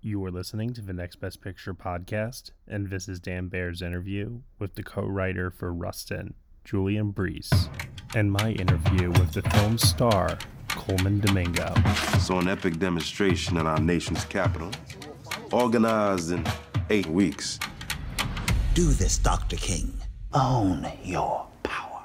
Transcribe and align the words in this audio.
You 0.00 0.24
are 0.24 0.30
listening 0.30 0.74
to 0.74 0.80
the 0.80 0.92
Next 0.92 1.16
Best 1.16 1.40
Picture 1.40 1.74
podcast, 1.74 2.52
and 2.68 2.88
this 2.88 3.08
is 3.08 3.18
Dan 3.18 3.48
Bayer's 3.48 3.82
interview 3.82 4.42
with 4.56 4.76
the 4.76 4.84
co 4.84 5.04
writer 5.04 5.50
for 5.50 5.74
Rustin, 5.74 6.34
Julian 6.64 7.12
Breece, 7.12 7.68
and 8.14 8.30
my 8.30 8.52
interview 8.52 9.10
with 9.10 9.32
the 9.32 9.42
film's 9.42 9.82
star, 9.82 10.38
Colman 10.68 11.18
Domingo. 11.18 11.74
So, 12.20 12.38
an 12.38 12.46
epic 12.46 12.78
demonstration 12.78 13.56
in 13.56 13.66
our 13.66 13.80
nation's 13.80 14.24
capital 14.24 14.70
organized 15.50 16.30
in 16.30 16.46
eight 16.90 17.06
weeks. 17.06 17.58
Do 18.74 18.84
this, 18.92 19.18
Dr. 19.18 19.56
King. 19.56 19.92
Own 20.32 20.86
your 21.02 21.44
power. 21.64 22.04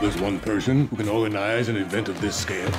There's 0.00 0.20
one 0.20 0.40
person 0.40 0.88
who 0.88 0.96
can 0.96 1.08
organize 1.08 1.68
an 1.68 1.76
event 1.76 2.08
of 2.08 2.20
this 2.20 2.34
scale. 2.34 2.72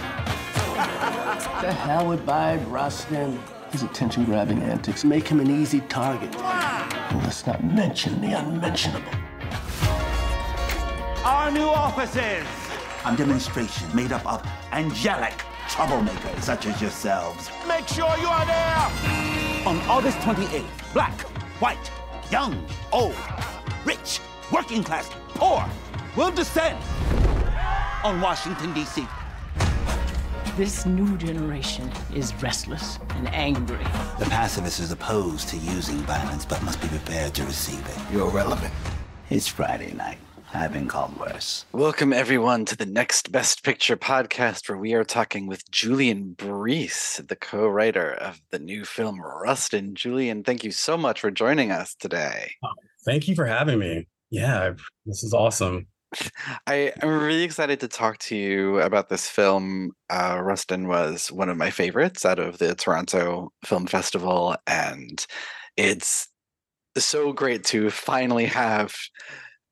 The 1.61 1.71
hell 1.71 2.07
with 2.07 2.25
Bayard 2.25 2.65
Rustin. 2.67 3.39
His 3.71 3.83
attention-grabbing 3.83 4.63
antics 4.63 5.05
make 5.05 5.27
him 5.27 5.39
an 5.39 5.49
easy 5.61 5.81
target. 5.81 6.35
And 6.35 7.23
let's 7.23 7.45
not 7.45 7.63
mention 7.63 8.19
the 8.19 8.33
unmentionable. 8.33 9.11
Our 11.23 11.51
new 11.51 11.67
offices! 11.67 12.47
A 13.05 13.15
demonstration 13.15 13.95
made 13.95 14.11
up 14.11 14.25
of 14.25 14.43
angelic 14.71 15.33
troublemakers 15.67 16.41
such 16.41 16.65
as 16.65 16.81
yourselves. 16.81 17.51
Make 17.67 17.87
sure 17.87 18.11
you 18.17 18.27
are 18.27 18.45
there! 18.45 19.67
On 19.67 19.77
August 19.87 20.17
28th, 20.19 20.93
black, 20.93 21.21
white, 21.61 21.91
young, 22.31 22.65
old, 22.91 23.15
rich, 23.85 24.19
working 24.51 24.83
class, 24.83 25.11
poor, 25.29 25.63
will 26.15 26.31
descend 26.31 26.77
on 28.03 28.19
Washington, 28.19 28.73
D.C. 28.73 29.05
This 30.61 30.85
new 30.85 31.17
generation 31.17 31.91
is 32.13 32.35
restless 32.35 32.99
and 33.15 33.27
angry. 33.29 33.83
The 34.19 34.27
pacifist 34.29 34.79
is 34.79 34.91
opposed 34.91 35.49
to 35.49 35.57
using 35.57 35.97
violence, 36.01 36.45
but 36.45 36.61
must 36.61 36.79
be 36.79 36.87
prepared 36.87 37.33
to 37.33 37.43
receive 37.45 37.83
it. 37.87 38.13
You're 38.13 38.29
relevant. 38.29 38.71
It's 39.31 39.47
Friday 39.47 39.91
night. 39.93 40.19
I've 40.53 40.71
been 40.71 40.87
called 40.87 41.19
worse. 41.19 41.65
Welcome, 41.71 42.13
everyone, 42.13 42.65
to 42.65 42.77
the 42.77 42.85
Next 42.85 43.31
Best 43.31 43.63
Picture 43.63 43.97
podcast, 43.97 44.69
where 44.69 44.77
we 44.77 44.93
are 44.93 45.03
talking 45.03 45.47
with 45.47 45.67
Julian 45.71 46.35
Breece, 46.37 47.27
the 47.27 47.35
co 47.35 47.67
writer 47.67 48.11
of 48.13 48.39
the 48.51 48.59
new 48.59 48.85
film 48.85 49.19
Rustin. 49.19 49.95
Julian, 49.95 50.43
thank 50.43 50.63
you 50.63 50.69
so 50.69 50.95
much 50.95 51.21
for 51.21 51.31
joining 51.31 51.71
us 51.71 51.95
today. 51.95 52.51
Thank 53.03 53.27
you 53.27 53.33
for 53.33 53.47
having 53.47 53.79
me. 53.79 54.07
Yeah, 54.29 54.73
this 55.07 55.23
is 55.23 55.33
awesome. 55.33 55.87
I 56.67 56.93
am 57.01 57.09
really 57.09 57.43
excited 57.43 57.79
to 57.79 57.87
talk 57.87 58.17
to 58.19 58.35
you 58.35 58.79
about 58.79 59.09
this 59.09 59.27
film. 59.27 59.91
Uh, 60.09 60.39
Rustin 60.41 60.87
was 60.87 61.31
one 61.31 61.49
of 61.49 61.57
my 61.57 61.69
favorites 61.69 62.25
out 62.25 62.39
of 62.39 62.57
the 62.57 62.75
Toronto 62.75 63.51
Film 63.65 63.87
Festival, 63.87 64.55
and 64.67 65.25
it's 65.77 66.27
so 66.97 67.31
great 67.31 67.63
to 67.65 67.89
finally 67.89 68.45
have 68.45 68.93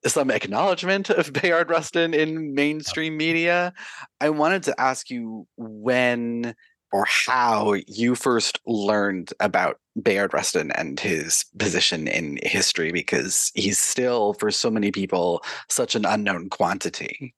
some 0.06 0.30
acknowledgement 0.30 1.10
of 1.10 1.32
Bayard 1.42 1.68
Rustin 1.68 2.14
in 2.14 2.54
mainstream 2.54 3.16
media. 3.16 3.72
I 4.20 4.30
wanted 4.30 4.62
to 4.64 4.80
ask 4.80 5.10
you 5.10 5.46
when 5.56 6.54
or 6.92 7.06
how 7.06 7.74
you 7.86 8.14
first 8.14 8.58
learned 8.66 9.32
about 9.40 9.78
Bayard 10.00 10.32
Rustin 10.32 10.70
and 10.72 10.98
his 10.98 11.44
position 11.58 12.08
in 12.08 12.38
history, 12.42 12.92
because 12.92 13.50
he's 13.54 13.78
still, 13.78 14.34
for 14.34 14.50
so 14.50 14.70
many 14.70 14.90
people, 14.90 15.42
such 15.68 15.94
an 15.94 16.04
unknown 16.04 16.48
quantity. 16.48 17.34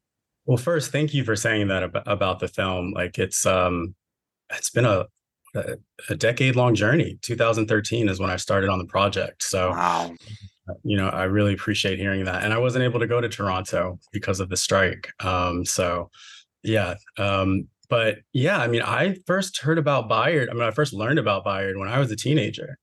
Well, 0.46 0.58
first, 0.58 0.90
thank 0.90 1.14
you 1.14 1.24
for 1.24 1.36
saying 1.36 1.68
that 1.68 1.82
about, 1.82 2.02
about 2.06 2.38
the 2.40 2.48
film. 2.48 2.92
Like 2.92 3.18
it's 3.18 3.46
um, 3.46 3.94
it's 4.50 4.70
been 4.70 4.86
a 4.86 5.06
a 6.08 6.14
decade 6.14 6.56
long 6.56 6.74
journey. 6.74 7.18
2013 7.20 8.08
is 8.08 8.18
when 8.18 8.30
I 8.30 8.36
started 8.36 8.70
on 8.70 8.78
the 8.78 8.86
project. 8.86 9.42
So 9.42 9.70
wow 9.70 10.14
you 10.82 10.96
know, 10.96 11.08
I 11.08 11.24
really 11.24 11.54
appreciate 11.54 11.98
hearing 11.98 12.24
that. 12.24 12.44
And 12.44 12.52
I 12.52 12.58
wasn't 12.58 12.84
able 12.84 13.00
to 13.00 13.06
go 13.06 13.20
to 13.20 13.28
Toronto 13.28 13.98
because 14.12 14.40
of 14.40 14.48
the 14.48 14.56
strike. 14.56 15.12
Um, 15.20 15.64
so 15.64 16.10
yeah. 16.62 16.94
Um, 17.18 17.68
but 17.92 18.20
yeah, 18.32 18.58
I 18.58 18.68
mean, 18.68 18.80
I 18.80 19.16
first 19.26 19.58
heard 19.58 19.76
about 19.76 20.08
Bayard. 20.08 20.48
I 20.48 20.54
mean, 20.54 20.62
I 20.62 20.70
first 20.70 20.94
learned 20.94 21.18
about 21.18 21.44
Bayard 21.44 21.76
when 21.76 21.90
I 21.90 21.98
was 21.98 22.10
a 22.10 22.16
teenager. 22.16 22.78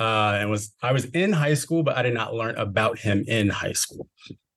Uh, 0.00 0.38
and 0.40 0.50
was 0.50 0.72
I 0.82 0.92
was 0.92 1.04
in 1.04 1.34
high 1.34 1.52
school, 1.52 1.82
but 1.82 1.98
I 1.98 2.02
did 2.02 2.14
not 2.14 2.32
learn 2.32 2.56
about 2.56 2.98
him 2.98 3.26
in 3.28 3.50
high 3.50 3.74
school. 3.74 4.08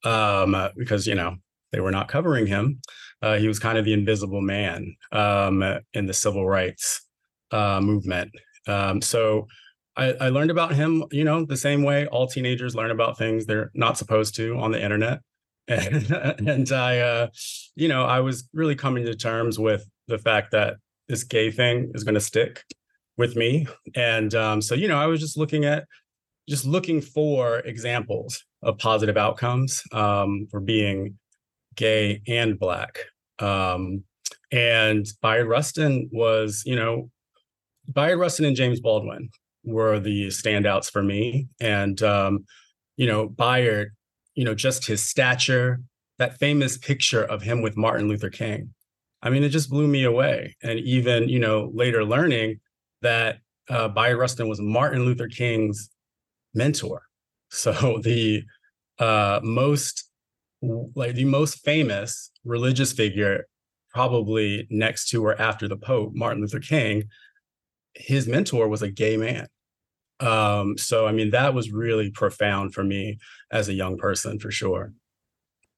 Um, 0.06 0.56
because 0.78 1.08
you 1.08 1.16
know, 1.16 1.36
they 1.74 1.82
were 1.82 1.92
not 1.92 2.08
covering 2.08 2.48
him. 2.48 2.80
Uh, 3.22 3.36
he 3.36 3.50
was 3.50 3.60
kind 3.60 3.78
of 3.78 3.84
the 3.84 3.92
invisible 3.92 4.40
man 4.40 4.96
um, 5.12 5.62
in 5.94 6.06
the 6.06 6.14
civil 6.14 6.48
rights 6.48 7.06
uh, 7.52 7.82
movement. 7.82 8.32
Um, 8.66 9.02
so 9.02 9.48
I, 9.98 10.14
I 10.14 10.30
learned 10.30 10.52
about 10.52 10.74
him, 10.74 11.04
you 11.12 11.26
know, 11.26 11.44
the 11.44 11.58
same 11.58 11.84
way 11.84 12.08
all 12.08 12.28
teenagers 12.28 12.76
learn 12.76 12.92
about 12.92 13.18
things 13.18 13.46
they're 13.46 13.72
not 13.74 13.98
supposed 13.98 14.36
to 14.38 14.58
on 14.58 14.72
the 14.72 14.82
internet. 14.82 15.20
And, 15.70 16.12
and 16.48 16.72
I, 16.72 17.00
uh, 17.00 17.28
you 17.76 17.90
know, 17.90 18.06
I 18.06 18.22
was 18.22 18.48
really 18.54 18.76
coming 18.78 19.04
to 19.04 19.14
terms 19.14 19.60
with 19.60 19.86
the 20.08 20.18
fact 20.18 20.52
that 20.52 20.76
this 21.08 21.24
gay 21.24 21.52
thing 21.52 21.92
is 21.94 22.04
going 22.04 22.16
to 22.16 22.22
stick 22.22 22.64
with 23.18 23.36
me. 23.36 23.68
And 23.96 24.34
um, 24.36 24.62
so, 24.62 24.76
you 24.76 24.88
know, 24.88 24.98
I 24.98 25.08
was 25.08 25.20
just 25.20 25.38
looking 25.38 25.66
at, 25.66 25.86
just 26.48 26.66
looking 26.66 27.02
for 27.02 27.60
examples 27.60 28.44
of 28.64 28.78
positive 28.78 29.18
outcomes 29.18 29.82
um, 29.92 30.48
for 30.50 30.60
being 30.60 31.18
gay 31.76 32.22
and 32.28 32.60
black. 32.60 33.00
Um, 33.40 34.04
and 34.52 35.06
Bayard 35.22 35.48
Rustin 35.48 36.10
was, 36.12 36.64
you 36.66 36.76
know, 36.76 37.10
Bayard 37.94 38.20
Rustin 38.20 38.46
and 38.46 38.56
James 38.56 38.80
Baldwin 38.80 39.30
were 39.64 40.00
the 40.00 40.28
standouts 40.28 40.90
for 40.90 41.04
me. 41.04 41.48
And 41.60 42.02
um, 42.02 42.46
you 42.96 43.08
know, 43.08 43.28
Bayard, 43.28 43.94
you 44.36 44.44
know, 44.44 44.56
just 44.56 44.88
his 44.88 45.04
stature, 45.04 45.82
that 46.18 46.40
famous 46.40 46.78
picture 46.78 47.24
of 47.24 47.42
him 47.42 47.62
with 47.62 47.78
Martin 47.78 48.08
Luther 48.08 48.30
King. 48.30 48.74
I 49.28 49.30
mean, 49.30 49.44
it 49.44 49.50
just 49.50 49.70
blew 49.70 49.88
me 49.88 50.06
away. 50.06 50.56
And 50.64 50.80
even, 50.80 51.28
you 51.28 51.38
know, 51.38 51.70
later 51.74 52.06
learning 52.06 52.62
that 53.02 53.40
uh, 53.70 53.90
Rustin 53.94 54.48
was 54.48 54.62
Martin 54.62 55.04
Luther 55.04 55.28
King's 55.28 55.90
mentor. 56.54 57.04
So 57.50 58.02
the 58.04 58.44
uh, 59.00 59.40
most, 59.42 60.10
like 60.62 61.16
the 61.16 61.24
most 61.24 61.64
famous 61.64 62.30
religious 62.44 62.92
figure, 62.92 63.48
probably 63.94 64.68
next 64.70 65.08
to 65.12 65.26
or 65.26 65.42
after 65.42 65.70
the 65.70 65.78
Pope, 65.78 66.12
Martin 66.14 66.42
Luther 66.42 66.60
King, 66.60 67.06
his 67.94 68.28
mentor 68.28 68.68
was 68.68 68.82
a 68.82 68.92
gay 68.92 69.16
man. 69.16 69.48
Um, 70.20 70.78
so 70.78 71.08
I 71.08 71.14
mean, 71.14 71.30
that 71.30 71.54
was 71.54 71.72
really 71.72 72.12
profound 72.12 72.74
for 72.74 72.84
me 72.84 73.18
as 73.50 73.70
a 73.70 73.74
young 73.74 73.98
person 73.98 74.40
for 74.40 74.52
sure. 74.52 74.92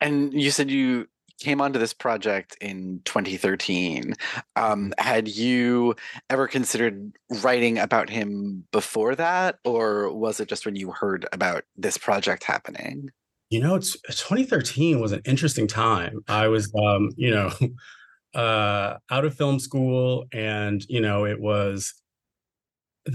And 0.02 0.34
you 0.34 0.50
said 0.50 0.72
you 0.72 1.06
came 1.40 1.62
onto 1.62 1.80
this 1.80 1.94
project 1.94 2.58
in 2.62 3.02
2013. 3.06 4.14
Um, 4.56 4.94
had 4.98 5.28
you 5.28 5.96
ever 6.30 6.48
considered 6.48 7.12
writing 7.42 7.78
about 7.78 8.10
him 8.10 8.66
before 8.72 9.16
that, 9.16 9.60
or 9.64 10.14
was 10.14 10.40
it 10.40 10.50
just 10.50 10.66
when 10.66 10.76
you 10.76 10.92
heard 10.92 11.28
about 11.32 11.64
this 11.76 11.98
project 11.98 12.44
happening? 12.44 13.10
You 13.50 13.62
know, 13.62 13.76
it's 13.76 14.00
2013 14.08 15.00
was 15.00 15.12
an 15.12 15.22
interesting 15.26 15.68
time. 15.68 16.20
I 16.28 16.48
was, 16.50 16.72
um, 16.76 17.10
you 17.16 17.32
know, 17.32 17.52
uh, 18.40 18.98
out 19.10 19.26
of 19.26 19.36
film 19.36 19.60
school, 19.60 20.26
and 20.32 20.86
you 20.88 21.02
know, 21.02 21.26
it 21.26 21.40
was 21.40 21.94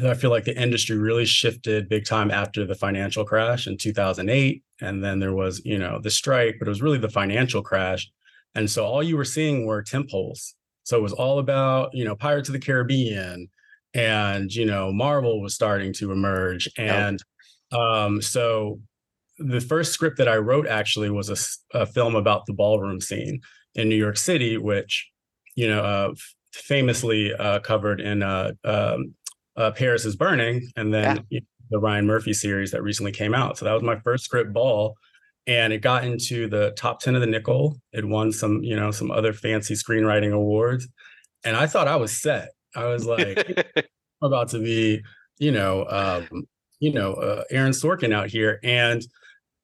I 0.03 0.15
feel 0.15 0.31
like 0.31 0.45
the 0.45 0.61
industry 0.61 0.97
really 0.97 1.25
shifted 1.25 1.89
big 1.89 2.05
time 2.05 2.31
after 2.31 2.67
the 2.67 2.75
financial 2.75 3.25
crash 3.25 3.67
in 3.67 3.77
2008. 3.77 4.63
And 4.81 5.05
then 5.05 5.21
there 5.21 5.35
was, 5.35 5.61
you 5.65 5.79
know, 5.79 6.01
the 6.01 6.11
strike, 6.11 6.57
but 6.59 6.69
it 6.69 6.71
was 6.71 6.83
really 6.83 6.99
the 6.99 7.09
financial 7.09 7.63
crash. 7.63 8.11
And 8.55 8.71
so 8.71 8.85
all 8.85 9.03
you 9.03 9.17
were 9.17 9.25
seeing 9.25 9.67
were 9.67 9.83
temp 9.83 10.09
tentpoles. 10.09 10.55
So 10.85 10.99
it 10.99 11.03
was 11.03 11.13
all 11.13 11.39
about, 11.39 11.95
you 11.95 12.05
know, 12.05 12.15
Pirates 12.15 12.49
of 12.49 12.53
the 12.53 12.59
Caribbean 12.59 13.49
and, 13.95 14.55
you 14.55 14.67
know, 14.67 14.93
Marvel 14.93 15.41
was 15.41 15.55
starting 15.55 15.93
to 15.95 16.13
emerge. 16.13 16.69
And 16.77 17.23
um, 17.73 18.21
so 18.21 18.81
the 19.39 19.61
first 19.61 19.93
script 19.93 20.19
that 20.19 20.29
I 20.29 20.37
wrote 20.37 20.67
actually 20.67 21.11
was 21.11 21.31
a, 21.31 21.79
a, 21.79 21.87
film 21.87 22.15
about 22.15 22.47
the 22.47 22.53
ballroom 22.53 23.01
scene 23.01 23.41
in 23.75 23.89
New 23.89 23.97
York 23.97 24.17
City, 24.17 24.59
which, 24.59 25.11
you 25.57 25.69
know, 25.69 25.83
uh, 25.83 26.15
famously 26.53 27.35
uh, 27.35 27.61
covered 27.61 28.01
in 28.01 28.23
uh, 28.23 28.53
um, 28.65 29.15
uh, 29.57 29.71
Paris 29.73 30.05
is 30.05 30.17
Burning, 30.17 30.69
and 30.77 30.93
then 30.93 31.25
yeah. 31.31 31.41
the 31.71 31.79
Ryan 31.79 32.07
Murphy 32.07 32.33
series 32.33 32.71
that 32.73 32.83
recently 32.83 33.13
came 33.13 33.35
out. 33.35 33.59
So 33.59 33.65
that 33.65 33.73
was 33.73 33.83
my 33.83 33.99
first 34.01 34.25
script 34.25 34.53
ball, 34.53 34.97
and 35.47 35.73
it 35.73 35.79
got 35.79 36.05
into 36.05 36.49
the 36.49 36.73
top 36.73 37.01
ten 37.01 37.15
of 37.15 37.21
the 37.21 37.27
Nicholl. 37.27 37.77
It 37.93 38.05
won 38.05 38.33
some, 38.33 38.63
you 38.63 38.77
know, 38.77 38.91
some 38.91 39.11
other 39.11 39.33
fancy 39.33 39.75
screenwriting 39.75 40.33
awards, 40.33 40.89
and 41.45 41.57
I 41.57 41.67
thought 41.67 41.89
I 41.89 41.97
was 41.97 42.21
set. 42.21 42.51
I 42.75 42.87
was 42.87 43.07
like, 43.07 43.67
I'm 43.77 44.27
about 44.27 44.49
to 44.51 44.59
be, 44.59 45.03
you 45.39 45.53
know, 45.53 45.87
um, 45.89 46.47
you 46.81 46.93
know, 46.93 47.15
uh, 47.15 47.45
Aaron 47.51 47.73
Sorkin 47.73 48.13
out 48.13 48.31
here, 48.31 48.59
and 48.63 49.03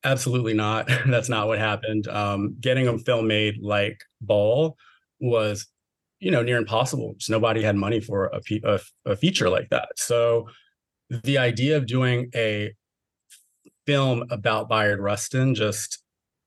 absolutely 0.04 0.54
not. 0.54 0.88
That's 1.06 1.28
not 1.28 1.48
what 1.48 1.58
happened. 1.58 2.08
Um, 2.08 2.56
getting 2.60 2.88
a 2.88 2.98
film 2.98 3.26
made 3.26 3.58
like 3.62 4.02
Ball 4.20 4.76
was 5.20 5.66
you 6.20 6.30
know 6.30 6.42
near 6.42 6.58
impossible 6.58 7.14
just 7.16 7.30
nobody 7.30 7.62
had 7.62 7.76
money 7.76 8.00
for 8.00 8.26
a, 8.26 8.40
a, 8.64 8.80
a 9.06 9.16
feature 9.16 9.48
like 9.48 9.68
that 9.70 9.88
so 9.96 10.46
the 11.10 11.38
idea 11.38 11.76
of 11.76 11.86
doing 11.86 12.30
a 12.34 12.72
film 13.86 14.24
about 14.30 14.68
Bayard 14.68 15.00
Rustin 15.00 15.54
just 15.54 16.02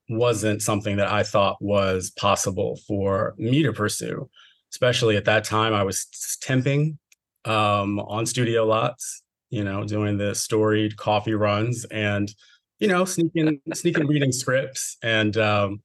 wasn't 0.10 0.62
something 0.62 0.98
that 0.98 1.12
I 1.12 1.24
thought 1.24 1.58
was 1.62 2.12
possible 2.12 2.80
for 2.88 3.34
me 3.38 3.64
to 3.64 3.74
pursue. 3.74 4.30
Especially 4.72 5.18
at 5.18 5.26
that 5.26 5.44
time, 5.44 5.74
I 5.74 5.84
was 5.84 6.08
temping 6.44 6.98
um, 7.46 8.00
on 8.00 8.26
studio 8.26 8.66
lots, 8.66 9.22
you 9.50 9.64
know, 9.64 9.84
doing 9.84 10.18
the 10.18 10.34
storied 10.34 10.98
coffee 10.98 11.36
runs 11.36 11.86
and, 11.86 12.34
you 12.80 12.88
know, 12.88 13.06
sneaking 13.06 13.60
sneaking 13.74 14.08
reading 14.08 14.32
scripts 14.32 14.98
and 15.04 15.38
um, 15.38 15.84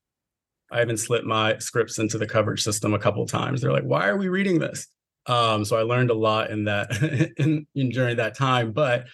I 0.70 0.82
even 0.82 0.96
slipped 0.96 1.26
my 1.26 1.58
scripts 1.58 1.98
into 1.98 2.18
the 2.18 2.26
coverage 2.26 2.62
system 2.62 2.94
a 2.94 2.98
couple 2.98 3.24
times. 3.26 3.60
They're 3.60 3.72
like, 3.72 3.84
"Why 3.84 4.08
are 4.08 4.16
we 4.16 4.28
reading 4.28 4.58
this?" 4.58 4.86
Um, 5.26 5.64
so 5.64 5.76
I 5.76 5.82
learned 5.82 6.10
a 6.10 6.14
lot 6.14 6.50
in 6.50 6.64
that 6.64 6.90
in, 7.38 7.66
in, 7.74 7.90
during 7.90 8.16
that 8.16 8.36
time. 8.36 8.72
But 8.72 9.06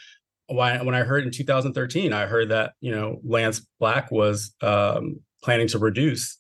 when 0.48 0.84
when 0.86 0.94
I 0.94 1.00
heard 1.00 1.24
in 1.24 1.30
2013, 1.30 2.12
I 2.12 2.26
heard 2.26 2.50
that 2.50 2.72
you 2.80 2.92
know 2.92 3.20
Lance 3.24 3.66
Black 3.78 4.10
was 4.10 4.54
um, 4.62 5.20
planning 5.42 5.68
to 5.68 5.78
produce 5.78 6.38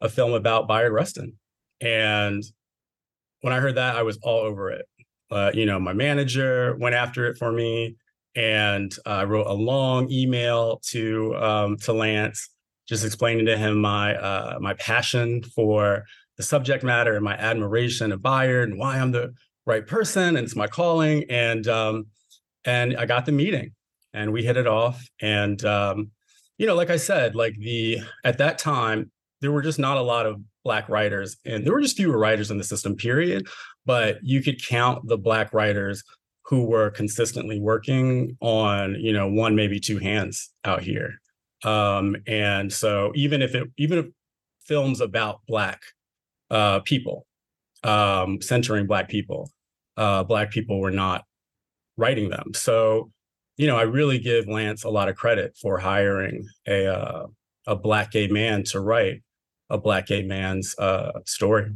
a 0.00 0.08
film 0.08 0.32
about 0.32 0.68
Bayard 0.68 0.92
Rustin, 0.92 1.34
and 1.80 2.42
when 3.40 3.52
I 3.52 3.60
heard 3.60 3.76
that, 3.76 3.96
I 3.96 4.02
was 4.02 4.18
all 4.22 4.40
over 4.40 4.70
it. 4.70 4.86
Uh, 5.30 5.50
you 5.54 5.66
know, 5.66 5.80
my 5.80 5.92
manager 5.92 6.76
went 6.76 6.94
after 6.94 7.26
it 7.26 7.38
for 7.38 7.52
me, 7.52 7.96
and 8.34 8.94
I 9.06 9.24
wrote 9.24 9.46
a 9.46 9.52
long 9.52 10.10
email 10.10 10.80
to 10.90 11.34
um, 11.36 11.76
to 11.78 11.92
Lance 11.92 12.48
just 12.92 13.06
explaining 13.06 13.46
to 13.46 13.56
him 13.56 13.80
my 13.80 14.14
uh, 14.14 14.58
my 14.60 14.74
passion 14.74 15.42
for 15.42 16.04
the 16.36 16.42
subject 16.42 16.84
matter 16.84 17.14
and 17.14 17.24
my 17.24 17.34
admiration 17.34 18.12
of 18.12 18.22
Bayard 18.22 18.68
and 18.68 18.78
why 18.78 18.98
I'm 18.98 19.12
the 19.12 19.32
right 19.64 19.86
person 19.86 20.36
and 20.36 20.44
it's 20.44 20.54
my 20.54 20.66
calling. 20.66 21.24
And 21.30 21.66
um, 21.68 22.06
and 22.66 22.94
I 22.98 23.06
got 23.06 23.24
the 23.24 23.32
meeting 23.32 23.72
and 24.12 24.30
we 24.30 24.44
hit 24.44 24.58
it 24.58 24.66
off. 24.66 25.02
And 25.22 25.64
um, 25.64 26.10
you 26.58 26.66
know, 26.66 26.74
like 26.74 26.90
I 26.90 26.98
said, 26.98 27.34
like 27.34 27.56
the 27.56 28.00
at 28.24 28.36
that 28.38 28.58
time 28.58 29.10
there 29.40 29.52
were 29.52 29.62
just 29.62 29.78
not 29.78 29.96
a 29.96 30.02
lot 30.02 30.26
of 30.26 30.40
black 30.62 30.88
writers 30.88 31.38
and 31.44 31.66
there 31.66 31.72
were 31.72 31.80
just 31.80 31.96
fewer 31.96 32.16
writers 32.16 32.50
in 32.52 32.58
the 32.58 32.62
system 32.62 32.94
period 32.94 33.44
but 33.84 34.18
you 34.22 34.40
could 34.40 34.64
count 34.64 35.04
the 35.08 35.18
black 35.18 35.52
writers 35.52 36.04
who 36.44 36.62
were 36.62 36.88
consistently 36.90 37.58
working 37.58 38.36
on 38.40 38.94
you 39.00 39.12
know 39.12 39.26
one 39.26 39.56
maybe 39.56 39.80
two 39.80 39.98
hands 39.98 40.50
out 40.64 40.80
here 40.80 41.20
um, 41.64 42.16
and 42.26 42.72
so 42.72 43.12
even 43.14 43.42
if 43.42 43.54
it 43.54 43.68
even 43.78 43.98
if 43.98 44.06
films 44.66 45.00
about 45.00 45.40
black 45.46 45.80
uh, 46.50 46.80
people, 46.80 47.26
um, 47.84 48.40
centering 48.40 48.86
black 48.86 49.08
people, 49.08 49.50
uh, 49.96 50.22
black 50.24 50.50
people 50.50 50.80
were 50.80 50.90
not 50.90 51.24
writing 51.96 52.30
them. 52.30 52.52
So, 52.54 53.10
you 53.56 53.66
know, 53.66 53.76
I 53.76 53.82
really 53.82 54.18
give 54.18 54.46
Lance 54.48 54.84
a 54.84 54.90
lot 54.90 55.08
of 55.08 55.16
credit 55.16 55.56
for 55.60 55.78
hiring 55.78 56.46
a 56.66 56.86
uh, 56.86 57.26
a 57.66 57.76
black 57.76 58.10
gay 58.10 58.26
man 58.26 58.64
to 58.64 58.80
write 58.80 59.22
a 59.70 59.78
black 59.78 60.06
gay 60.06 60.22
man's 60.22 60.76
uh, 60.78 61.12
story. 61.24 61.70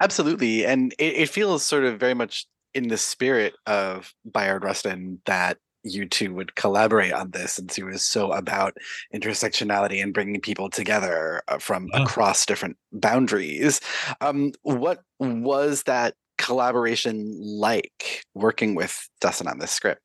Absolutely, 0.00 0.64
and 0.64 0.94
it, 0.98 1.14
it 1.14 1.28
feels 1.28 1.64
sort 1.64 1.84
of 1.84 1.98
very 1.98 2.14
much 2.14 2.46
in 2.74 2.88
the 2.88 2.98
spirit 2.98 3.54
of 3.66 4.12
Bayard 4.24 4.62
Rustin 4.62 5.20
that 5.26 5.58
you 5.82 6.06
two 6.06 6.34
would 6.34 6.54
collaborate 6.54 7.12
on 7.12 7.30
this 7.30 7.54
since 7.54 7.76
he 7.76 7.82
was 7.82 8.04
so 8.04 8.32
about 8.32 8.76
intersectionality 9.14 10.02
and 10.02 10.14
bringing 10.14 10.40
people 10.40 10.68
together 10.68 11.42
uh, 11.48 11.58
from 11.58 11.88
yeah. 11.92 12.02
across 12.02 12.44
different 12.46 12.76
boundaries. 12.92 13.80
Um, 14.20 14.52
what 14.62 15.02
was 15.18 15.84
that 15.84 16.14
collaboration 16.36 17.36
like 17.40 18.22
working 18.34 18.74
with 18.74 19.08
Dustin 19.20 19.48
on 19.48 19.58
this 19.58 19.70
script? 19.70 20.00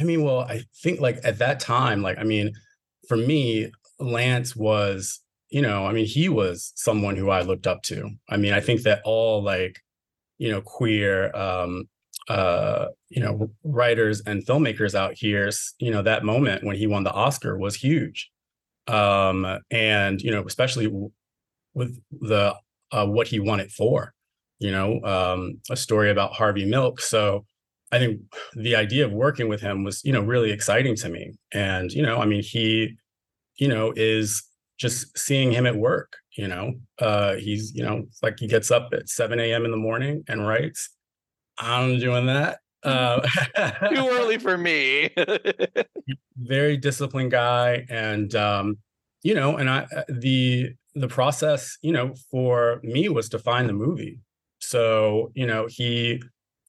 I 0.00 0.04
mean, 0.04 0.22
well, 0.22 0.40
I 0.40 0.64
think 0.82 1.00
like 1.00 1.18
at 1.24 1.38
that 1.38 1.60
time, 1.60 2.02
like, 2.02 2.18
I 2.18 2.24
mean, 2.24 2.52
for 3.08 3.16
me, 3.16 3.70
Lance 3.98 4.56
was, 4.56 5.20
you 5.50 5.62
know, 5.62 5.86
I 5.86 5.92
mean, 5.92 6.06
he 6.06 6.28
was 6.28 6.72
someone 6.76 7.16
who 7.16 7.30
I 7.30 7.42
looked 7.42 7.66
up 7.66 7.82
to. 7.84 8.10
I 8.28 8.36
mean, 8.36 8.52
I 8.52 8.60
think 8.60 8.82
that 8.82 9.02
all 9.04 9.42
like, 9.42 9.80
you 10.38 10.50
know, 10.50 10.60
queer 10.60 11.34
um, 11.36 11.88
uh, 12.28 12.86
you 13.08 13.22
know, 13.22 13.50
writers 13.64 14.22
and 14.26 14.46
filmmakers 14.46 14.94
out 14.94 15.14
here, 15.16 15.50
you 15.78 15.90
know, 15.90 16.02
that 16.02 16.24
moment 16.24 16.64
when 16.64 16.76
he 16.76 16.86
won 16.86 17.04
the 17.04 17.12
Oscar 17.12 17.58
was 17.58 17.74
huge. 17.74 18.30
Um, 18.86 19.58
and, 19.70 20.20
you 20.20 20.30
know, 20.30 20.44
especially 20.46 20.92
with 21.74 22.00
the, 22.10 22.54
uh, 22.90 23.06
what 23.06 23.28
he 23.28 23.40
won 23.40 23.60
it 23.60 23.70
for, 23.70 24.12
you 24.58 24.70
know, 24.70 25.00
um, 25.02 25.60
a 25.70 25.76
story 25.76 26.10
about 26.10 26.32
Harvey 26.32 26.64
Milk. 26.64 27.00
So 27.00 27.44
I 27.90 27.98
think 27.98 28.20
the 28.54 28.76
idea 28.76 29.04
of 29.04 29.12
working 29.12 29.48
with 29.48 29.60
him 29.60 29.84
was, 29.84 30.04
you 30.04 30.12
know, 30.12 30.22
really 30.22 30.50
exciting 30.50 30.96
to 30.96 31.08
me. 31.08 31.32
And, 31.52 31.92
you 31.92 32.02
know, 32.02 32.18
I 32.18 32.26
mean, 32.26 32.42
he, 32.42 32.96
you 33.56 33.68
know, 33.68 33.92
is 33.96 34.42
just 34.78 35.16
seeing 35.16 35.52
him 35.52 35.66
at 35.66 35.76
work, 35.76 36.16
you 36.36 36.48
know, 36.48 36.72
uh, 36.98 37.34
he's, 37.34 37.74
you 37.74 37.84
know, 37.84 38.04
like 38.22 38.38
he 38.38 38.46
gets 38.46 38.70
up 38.70 38.88
at 38.92 39.08
7 39.08 39.38
a.m. 39.38 39.64
in 39.64 39.70
the 39.70 39.76
morning 39.76 40.24
and 40.28 40.46
writes 40.46 40.90
I'm 41.62 41.98
doing 41.98 42.26
that. 42.26 42.58
Uh, 42.82 43.20
Too 43.94 44.08
early 44.10 44.38
for 44.38 44.58
me. 44.58 45.10
very 46.36 46.76
disciplined 46.76 47.30
guy, 47.30 47.86
and 47.88 48.34
um, 48.34 48.78
you 49.22 49.34
know, 49.34 49.56
and 49.56 49.70
I 49.70 49.86
uh, 49.96 50.02
the 50.08 50.70
the 50.94 51.08
process, 51.08 51.78
you 51.82 51.92
know, 51.92 52.14
for 52.30 52.80
me 52.82 53.08
was 53.08 53.28
to 53.30 53.38
find 53.38 53.68
the 53.68 53.72
movie. 53.72 54.20
So 54.58 55.30
you 55.34 55.46
know, 55.46 55.66
he 55.68 56.20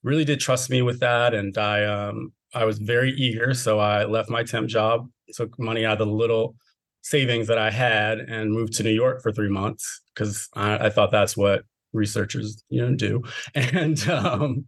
really 0.03 0.25
did 0.25 0.39
trust 0.39 0.69
me 0.69 0.81
with 0.81 0.99
that, 0.99 1.33
and 1.33 1.57
I 1.57 1.85
um 1.85 2.31
I 2.53 2.65
was 2.65 2.77
very 2.77 3.11
eager. 3.13 3.53
So 3.53 3.79
I 3.79 4.05
left 4.05 4.29
my 4.29 4.43
temp 4.43 4.69
job, 4.69 5.09
took 5.33 5.57
money 5.59 5.85
out 5.85 5.99
of 5.99 6.07
the 6.07 6.13
little 6.13 6.55
savings 7.01 7.47
that 7.47 7.57
I 7.57 7.71
had, 7.71 8.19
and 8.19 8.51
moved 8.51 8.73
to 8.73 8.83
New 8.83 8.91
York 8.91 9.21
for 9.23 9.31
three 9.31 9.49
months 9.49 10.01
because 10.13 10.47
I, 10.53 10.87
I 10.87 10.89
thought 10.89 11.11
that's 11.11 11.35
what 11.35 11.63
researchers 11.93 12.63
you 12.69 12.81
know 12.81 12.95
do. 12.95 13.21
And 13.55 14.07
um 14.09 14.67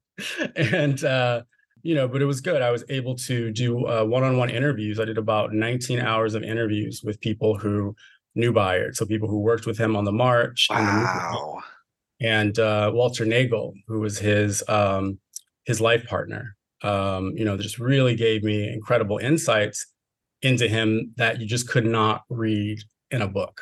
and 0.55 1.03
uh 1.03 1.41
you 1.84 1.96
know 1.96 2.08
but 2.08 2.22
it 2.22 2.25
was 2.25 2.41
good. 2.41 2.62
I 2.62 2.72
was 2.72 2.84
able 2.89 3.15
to 3.15 3.51
do 3.51 3.86
uh, 3.88 4.03
one-on-one 4.05 4.50
interviews. 4.50 5.00
I 5.00 5.05
did 5.05 5.17
about 5.17 5.53
19 5.53 6.00
hours 6.00 6.36
of 6.36 6.44
interviews 6.44 7.01
with 7.03 7.20
people 7.22 7.58
who 7.58 7.96
knew 8.36 8.51
Bayard 8.51 8.96
so 8.96 9.05
people 9.05 9.29
who 9.29 9.39
worked 9.39 9.65
with 9.65 9.77
him 9.77 9.96
on 9.96 10.03
the 10.03 10.12
march 10.12 10.67
wow. 10.70 11.63
And, 12.22 12.58
uh, 12.60 12.91
walter 12.94 13.25
naegle 13.25 13.74
who 13.88 14.01
was 14.01 14.20
his 14.20 14.62
um 14.67 15.20
his 15.65 15.79
life 15.79 16.05
partner 16.05 16.58
um 16.84 17.32
you 17.38 17.46
know 17.46 17.55
just 17.55 17.79
really 17.79 18.15
gave 18.15 18.44
me 18.44 18.67
incredible 18.67 19.17
insights 19.17 19.88
into 20.41 20.67
him 20.67 21.13
that 21.17 21.41
you 21.41 21.48
just 21.48 21.67
could 21.67 21.86
not 21.86 22.24
read 22.29 22.79
in 23.12 23.22
a 23.22 23.27
book. 23.27 23.62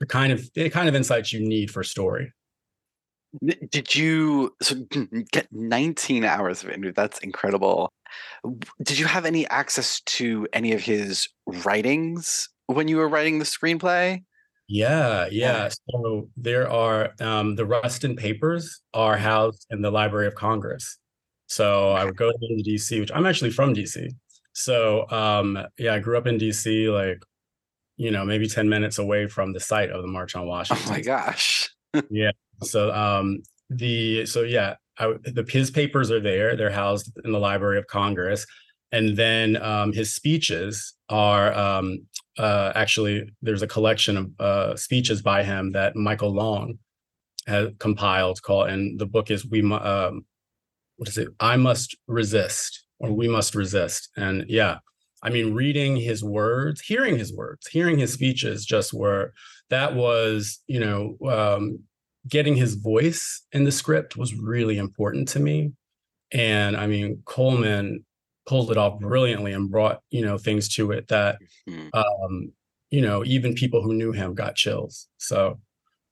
The 0.00 0.06
kind 0.06 0.32
of 0.32 0.52
the 0.54 0.68
kind 0.70 0.88
of 0.88 0.94
insights 0.94 1.32
you 1.32 1.40
need 1.40 1.70
for 1.70 1.82
story 1.82 2.32
did 3.70 3.94
you 3.94 4.54
so 4.62 4.74
get 5.32 5.48
19 5.52 6.24
hours 6.24 6.62
of 6.62 6.70
interview? 6.70 6.92
That's 6.92 7.18
incredible. 7.18 7.92
Did 8.82 8.98
you 8.98 9.06
have 9.06 9.24
any 9.24 9.46
access 9.48 10.00
to 10.02 10.46
any 10.52 10.72
of 10.72 10.80
his 10.80 11.28
writings 11.46 12.48
when 12.66 12.88
you 12.88 12.96
were 12.96 13.08
writing 13.08 13.38
the 13.38 13.44
screenplay? 13.44 14.22
Yeah, 14.68 15.26
yeah. 15.30 15.68
So 15.90 16.30
there 16.36 16.70
are 16.70 17.12
um, 17.20 17.56
the 17.56 17.66
Rustin 17.66 18.16
papers 18.16 18.80
are 18.94 19.16
housed 19.16 19.66
in 19.70 19.82
the 19.82 19.90
Library 19.90 20.26
of 20.26 20.34
Congress. 20.34 20.98
So 21.46 21.90
I 21.90 22.04
would 22.04 22.16
go 22.16 22.30
into 22.40 22.64
DC, 22.64 22.98
which 22.98 23.10
I'm 23.14 23.26
actually 23.26 23.50
from 23.50 23.74
DC. 23.74 24.08
So 24.54 25.08
um, 25.10 25.58
yeah, 25.78 25.94
I 25.94 25.98
grew 25.98 26.16
up 26.16 26.26
in 26.26 26.38
DC, 26.38 26.92
like 26.92 27.22
you 27.96 28.10
know, 28.10 28.24
maybe 28.24 28.48
10 28.48 28.68
minutes 28.68 28.98
away 28.98 29.28
from 29.28 29.52
the 29.52 29.60
site 29.60 29.90
of 29.90 30.02
the 30.02 30.08
March 30.08 30.34
on 30.34 30.46
Washington. 30.46 30.84
Oh 30.88 30.90
my 30.90 31.00
gosh. 31.00 31.70
yeah. 32.10 32.30
So 32.62 32.92
um 32.92 33.42
the 33.70 34.26
so 34.26 34.42
yeah, 34.42 34.76
I, 34.98 35.14
the 35.24 35.44
his 35.48 35.70
papers 35.70 36.10
are 36.10 36.20
there. 36.20 36.56
They're 36.56 36.70
housed 36.70 37.12
in 37.24 37.32
the 37.32 37.38
Library 37.38 37.78
of 37.78 37.86
Congress. 37.86 38.46
And 38.92 39.16
then 39.16 39.60
um, 39.60 39.92
his 39.92 40.14
speeches 40.14 40.94
are 41.08 41.52
um, 41.52 42.06
uh, 42.38 42.72
actually 42.76 43.28
there's 43.42 43.62
a 43.62 43.66
collection 43.66 44.16
of 44.16 44.30
uh, 44.40 44.76
speeches 44.76 45.20
by 45.20 45.42
him 45.42 45.72
that 45.72 45.96
Michael 45.96 46.32
Long 46.32 46.78
has 47.48 47.70
compiled 47.80 48.40
called, 48.42 48.68
and 48.68 48.98
the 48.98 49.06
book 49.06 49.32
is 49.32 49.46
we 49.46 49.60
um, 49.72 50.24
what 50.96 51.08
is 51.08 51.18
it? 51.18 51.28
I 51.40 51.56
must 51.56 51.96
resist, 52.06 52.84
or 53.00 53.12
we 53.12 53.26
must 53.26 53.56
resist. 53.56 54.10
And 54.16 54.44
yeah, 54.48 54.78
I 55.24 55.30
mean, 55.30 55.54
reading 55.54 55.96
his 55.96 56.22
words, 56.22 56.80
hearing 56.80 57.18
his 57.18 57.32
words, 57.32 57.66
hearing 57.66 57.98
his 57.98 58.12
speeches 58.12 58.64
just 58.64 58.94
were 58.94 59.32
that 59.70 59.94
was, 59.96 60.60
you 60.68 60.78
know, 60.78 61.16
um, 61.28 61.80
getting 62.28 62.56
his 62.56 62.74
voice 62.74 63.42
in 63.52 63.64
the 63.64 63.72
script 63.72 64.16
was 64.16 64.34
really 64.34 64.78
important 64.78 65.28
to 65.28 65.40
me. 65.40 65.72
And 66.32 66.76
I 66.76 66.86
mean, 66.86 67.22
Colman 67.24 68.04
pulled 68.46 68.70
it 68.70 68.76
off 68.76 68.98
brilliantly 69.00 69.52
and 69.52 69.70
brought, 69.70 70.00
you 70.10 70.24
know, 70.24 70.38
things 70.38 70.68
to 70.74 70.92
it 70.92 71.08
that, 71.08 71.38
mm-hmm. 71.68 71.88
um, 71.92 72.52
you 72.90 73.00
know, 73.00 73.24
even 73.24 73.54
people 73.54 73.82
who 73.82 73.94
knew 73.94 74.12
him 74.12 74.34
got 74.34 74.54
chills. 74.54 75.08
So, 75.18 75.60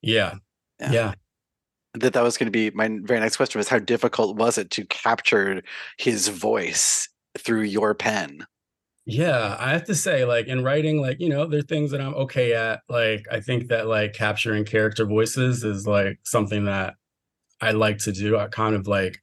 yeah, 0.00 0.34
yeah. 0.80 0.92
yeah. 0.92 1.14
That 1.94 2.14
that 2.14 2.22
was 2.22 2.38
going 2.38 2.46
to 2.46 2.50
be 2.50 2.70
my 2.70 2.88
very 3.02 3.20
next 3.20 3.36
question 3.36 3.58
was 3.58 3.68
how 3.68 3.78
difficult 3.78 4.36
was 4.36 4.56
it 4.56 4.70
to 4.70 4.86
capture 4.86 5.62
his 5.98 6.28
voice 6.28 7.08
through 7.38 7.62
your 7.62 7.94
pen? 7.94 8.46
Yeah, 9.04 9.56
I 9.58 9.72
have 9.72 9.84
to 9.84 9.94
say, 9.94 10.24
like 10.24 10.46
in 10.46 10.62
writing, 10.62 11.00
like, 11.00 11.18
you 11.20 11.28
know, 11.28 11.46
there 11.46 11.58
are 11.58 11.62
things 11.62 11.90
that 11.90 12.00
I'm 12.00 12.14
okay 12.14 12.54
at. 12.54 12.80
Like, 12.88 13.26
I 13.30 13.40
think 13.40 13.68
that 13.68 13.88
like 13.88 14.12
capturing 14.12 14.64
character 14.64 15.04
voices 15.04 15.64
is 15.64 15.86
like 15.86 16.18
something 16.24 16.66
that 16.66 16.94
I 17.60 17.72
like 17.72 17.98
to 18.00 18.12
do. 18.12 18.38
I 18.38 18.48
kind 18.48 18.76
of 18.76 18.86
like 18.88 19.18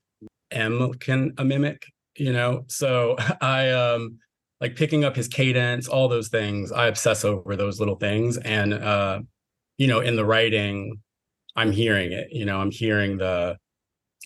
am 0.52 0.94
can 0.96 1.34
a 1.38 1.46
mimic, 1.46 1.86
you 2.18 2.34
know. 2.34 2.66
So 2.70 3.18
I 3.42 3.72
um 3.72 4.20
like 4.62 4.76
picking 4.76 5.04
up 5.06 5.16
his 5.16 5.28
cadence, 5.30 5.88
all 5.88 6.10
those 6.10 6.30
things. 6.30 6.72
I 6.72 6.88
obsess 6.88 7.26
over 7.26 7.56
those 7.56 7.80
little 7.80 7.96
things. 7.98 8.38
And 8.38 8.74
uh, 8.74 9.22
you 9.78 9.88
know, 9.88 10.02
in 10.02 10.16
the 10.18 10.26
writing, 10.26 11.02
I'm 11.56 11.72
hearing 11.72 12.12
it, 12.14 12.30
you 12.32 12.46
know, 12.46 12.60
I'm 12.62 12.72
hearing 12.72 13.18
the 13.18 13.58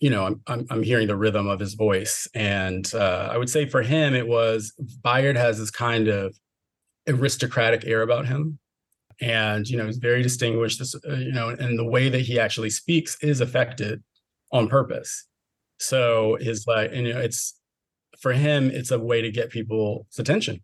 you 0.03 0.09
know, 0.09 0.25
I'm, 0.25 0.41
I'm, 0.47 0.67
I'm 0.69 0.83
hearing 0.83 1.07
the 1.07 1.15
rhythm 1.15 1.47
of 1.47 1.61
his 1.61 1.75
voice, 1.75 2.27
and 2.35 2.93
uh, 2.93 3.29
I 3.31 3.37
would 3.37 3.49
say 3.49 3.65
for 3.65 3.81
him, 3.81 4.13
it 4.13 4.27
was 4.27 4.73
Bayard 5.01 5.37
has 5.37 5.59
this 5.59 5.71
kind 5.71 6.09
of 6.09 6.37
aristocratic 7.07 7.85
air 7.85 8.01
about 8.01 8.25
him, 8.25 8.59
and 9.21 9.65
you 9.65 9.77
know, 9.77 9.85
he's 9.85 9.99
very 9.99 10.21
distinguished. 10.21 10.79
This, 10.79 10.93
uh, 10.93 11.13
you 11.13 11.31
know, 11.31 11.47
and 11.47 11.79
the 11.79 11.85
way 11.85 12.09
that 12.09 12.19
he 12.19 12.37
actually 12.37 12.69
speaks 12.69 13.15
is 13.23 13.39
affected 13.39 14.03
on 14.51 14.67
purpose. 14.67 15.25
So 15.79 16.37
his 16.41 16.67
like, 16.67 16.91
and 16.91 17.07
you 17.07 17.13
know, 17.13 17.21
it's 17.21 17.57
for 18.19 18.33
him, 18.33 18.71
it's 18.71 18.91
a 18.91 18.99
way 18.99 19.21
to 19.21 19.31
get 19.31 19.51
people's 19.51 20.19
attention. 20.19 20.61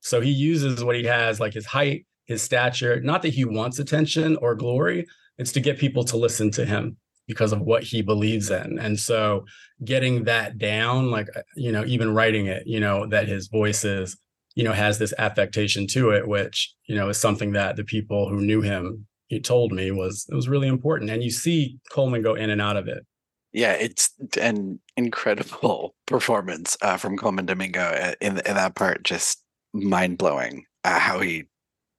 So 0.00 0.20
he 0.20 0.32
uses 0.32 0.82
what 0.82 0.96
he 0.96 1.04
has, 1.04 1.38
like 1.38 1.54
his 1.54 1.66
height, 1.66 2.06
his 2.26 2.42
stature. 2.42 3.00
Not 3.00 3.22
that 3.22 3.34
he 3.34 3.44
wants 3.44 3.78
attention 3.78 4.36
or 4.42 4.56
glory; 4.56 5.06
it's 5.36 5.52
to 5.52 5.60
get 5.60 5.78
people 5.78 6.02
to 6.06 6.16
listen 6.16 6.50
to 6.50 6.64
him 6.66 6.96
because 7.28 7.52
of 7.52 7.60
what 7.60 7.84
he 7.84 8.02
believes 8.02 8.50
in. 8.50 8.78
And 8.80 8.98
so 8.98 9.44
getting 9.84 10.24
that 10.24 10.58
down, 10.58 11.10
like, 11.12 11.28
uh, 11.36 11.42
you 11.54 11.70
know, 11.70 11.84
even 11.84 12.14
writing 12.14 12.46
it, 12.46 12.64
you 12.66 12.80
know, 12.80 13.06
that 13.06 13.28
his 13.28 13.46
voice 13.46 13.84
is, 13.84 14.18
you 14.56 14.64
know, 14.64 14.72
has 14.72 14.98
this 14.98 15.14
affectation 15.18 15.86
to 15.88 16.10
it, 16.10 16.26
which, 16.26 16.74
you 16.88 16.96
know, 16.96 17.10
is 17.10 17.18
something 17.18 17.52
that 17.52 17.76
the 17.76 17.84
people 17.84 18.28
who 18.28 18.40
knew 18.40 18.62
him, 18.62 19.06
he 19.28 19.38
told 19.38 19.72
me 19.72 19.90
was, 19.92 20.26
it 20.32 20.34
was 20.34 20.48
really 20.48 20.66
important. 20.66 21.10
And 21.10 21.22
you 21.22 21.30
see 21.30 21.78
Colman 21.92 22.22
go 22.22 22.34
in 22.34 22.50
and 22.50 22.62
out 22.62 22.78
of 22.78 22.88
it. 22.88 23.06
Yeah, 23.52 23.72
it's 23.72 24.10
an 24.40 24.80
incredible 24.96 25.94
performance 26.06 26.76
uh, 26.82 26.96
from 26.96 27.16
Colman 27.16 27.46
Domingo 27.46 27.80
uh, 27.80 28.14
in 28.20 28.38
in 28.38 28.54
that 28.54 28.74
part. 28.74 29.04
Just 29.04 29.42
mind 29.72 30.18
blowing 30.18 30.64
uh, 30.84 30.98
how 30.98 31.20
he 31.20 31.44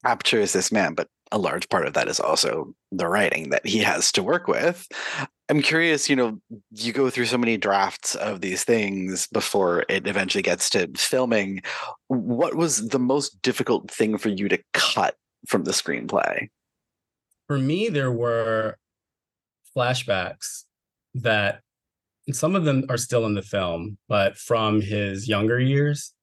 captures 0.05 0.53
this 0.53 0.71
man, 0.71 0.93
but 0.93 1.07
a 1.31 1.38
large 1.38 1.69
part 1.69 1.86
of 1.86 1.93
that 1.93 2.07
is 2.07 2.19
also 2.19 2.74
the 2.91 3.07
writing 3.07 3.50
that 3.50 3.65
he 3.65 3.79
has 3.79 4.12
to 4.13 4.24
work 4.24 4.48
with. 4.48 4.88
I'm 5.50 5.62
curious, 5.62 6.09
you 6.09 6.15
know, 6.15 6.39
you 6.71 6.93
go 6.93 7.09
through 7.09 7.25
so 7.25 7.38
many 7.38 7.57
drafts 7.57 8.15
of 8.15 8.41
these 8.41 8.63
things 8.63 9.27
before 9.27 9.83
it 9.89 10.07
eventually 10.07 10.41
gets 10.41 10.69
to 10.71 10.89
filming. 10.95 11.62
What 12.07 12.55
was 12.55 12.89
the 12.89 13.00
most 13.00 13.41
difficult 13.41 13.89
thing 13.89 14.17
for 14.17 14.29
you 14.29 14.48
to 14.50 14.59
cut 14.74 15.15
from 15.48 15.63
the 15.63 15.71
screenplay? 15.71 16.50
For 17.48 17.57
me, 17.57 17.89
there 17.89 18.12
were 18.12 18.77
flashbacks 19.75 20.65
that 21.15 21.62
some 22.31 22.55
of 22.55 22.63
them 22.63 22.86
are 22.89 22.98
still 22.98 23.25
in 23.25 23.33
the 23.33 23.41
film, 23.41 23.98
but 24.07 24.38
from 24.38 24.81
his 24.81 25.27
younger 25.27 25.59
years 25.59 26.13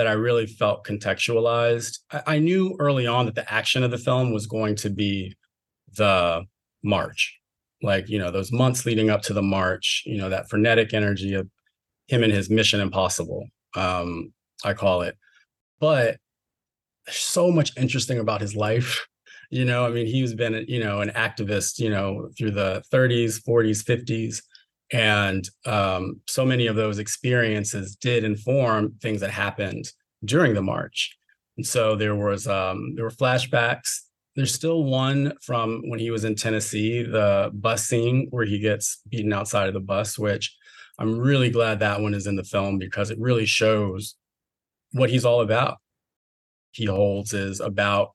that 0.00 0.06
I 0.06 0.12
really 0.12 0.46
felt 0.46 0.86
contextualized. 0.86 1.98
I, 2.10 2.22
I, 2.26 2.38
knew 2.38 2.74
early 2.78 3.06
on 3.06 3.26
that 3.26 3.34
the 3.34 3.52
action 3.52 3.82
of 3.82 3.90
the 3.90 3.98
film 3.98 4.32
was 4.32 4.46
going 4.46 4.74
to 4.76 4.88
be 4.88 5.36
the 5.98 6.46
march, 6.82 7.38
like, 7.82 8.08
you 8.08 8.18
know, 8.18 8.30
those 8.30 8.50
months 8.50 8.86
leading 8.86 9.10
up 9.10 9.20
to 9.24 9.34
the 9.34 9.42
march, 9.42 10.02
you 10.06 10.16
know, 10.16 10.30
that 10.30 10.48
frenetic 10.48 10.94
energy 10.94 11.34
of 11.34 11.50
him 12.06 12.22
and 12.22 12.32
his 12.32 12.48
mission 12.48 12.80
impossible, 12.80 13.44
um, 13.76 14.32
I 14.64 14.72
call 14.72 15.02
it. 15.02 15.18
But 15.80 16.16
there's 17.04 17.18
so 17.18 17.50
much 17.50 17.76
interesting 17.76 18.18
about 18.18 18.40
his 18.40 18.56
life. 18.56 19.06
You 19.52 19.64
know, 19.64 19.84
I 19.84 19.90
mean, 19.90 20.06
he's 20.06 20.32
been, 20.32 20.64
you 20.68 20.78
know, 20.78 21.00
an 21.00 21.10
activist, 21.10 21.80
you 21.80 21.90
know, 21.90 22.30
through 22.38 22.52
the 22.52 22.84
30s, 22.92 23.42
40s, 23.42 23.82
50s 23.82 24.40
and 24.92 25.48
um, 25.66 26.20
so 26.26 26.44
many 26.44 26.66
of 26.66 26.76
those 26.76 26.98
experiences 26.98 27.96
did 27.96 28.24
inform 28.24 28.94
things 29.00 29.20
that 29.20 29.30
happened 29.30 29.92
during 30.24 30.54
the 30.54 30.62
march. 30.62 31.16
And 31.56 31.66
so 31.66 31.94
there 31.94 32.16
was 32.16 32.46
um, 32.48 32.94
there 32.94 33.04
were 33.04 33.10
flashbacks. 33.10 34.00
There's 34.36 34.54
still 34.54 34.84
one 34.84 35.34
from 35.42 35.82
when 35.88 35.98
he 35.98 36.10
was 36.10 36.24
in 36.24 36.34
Tennessee, 36.34 37.02
the 37.02 37.50
bus 37.52 37.84
scene 37.84 38.28
where 38.30 38.44
he 38.44 38.58
gets 38.58 39.00
beaten 39.08 39.32
outside 39.32 39.68
of 39.68 39.74
the 39.74 39.80
bus, 39.80 40.18
which 40.18 40.56
I'm 40.98 41.18
really 41.18 41.50
glad 41.50 41.80
that 41.80 42.00
one 42.00 42.14
is 42.14 42.26
in 42.26 42.36
the 42.36 42.44
film 42.44 42.78
because 42.78 43.10
it 43.10 43.18
really 43.18 43.46
shows 43.46 44.16
what 44.92 45.10
he's 45.10 45.24
all 45.24 45.40
about. 45.40 45.78
He 46.72 46.84
holds 46.84 47.32
is 47.32 47.60
about 47.60 48.10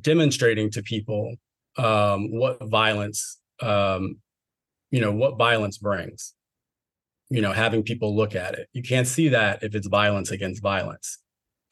demonstrating 0.00 0.70
to 0.72 0.82
people 0.82 1.34
um, 1.76 2.30
what 2.32 2.58
violence 2.68 3.38
um, 3.60 4.16
you 4.90 5.00
know 5.00 5.12
what 5.12 5.36
violence 5.38 5.78
brings 5.78 6.34
you 7.30 7.42
know 7.42 7.52
having 7.52 7.82
people 7.82 8.16
look 8.16 8.34
at 8.34 8.54
it. 8.54 8.68
You 8.72 8.82
can't 8.82 9.06
see 9.06 9.28
that 9.28 9.62
if 9.62 9.74
it's 9.74 9.86
violence 9.86 10.30
against 10.30 10.62
violence. 10.62 11.18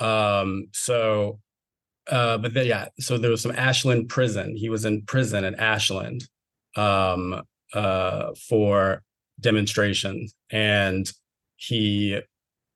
Um 0.00 0.68
so 0.72 1.40
uh 2.10 2.38
but 2.38 2.54
yeah 2.66 2.88
so 3.00 3.18
there 3.18 3.30
was 3.30 3.42
some 3.42 3.52
ashland 3.52 4.08
prison. 4.08 4.56
He 4.56 4.68
was 4.68 4.84
in 4.84 5.02
prison 5.02 5.44
at 5.44 5.58
ashland 5.58 6.28
um 6.76 7.42
uh 7.72 8.32
for 8.48 9.02
demonstrations. 9.40 10.34
And 10.50 11.10
he 11.56 12.20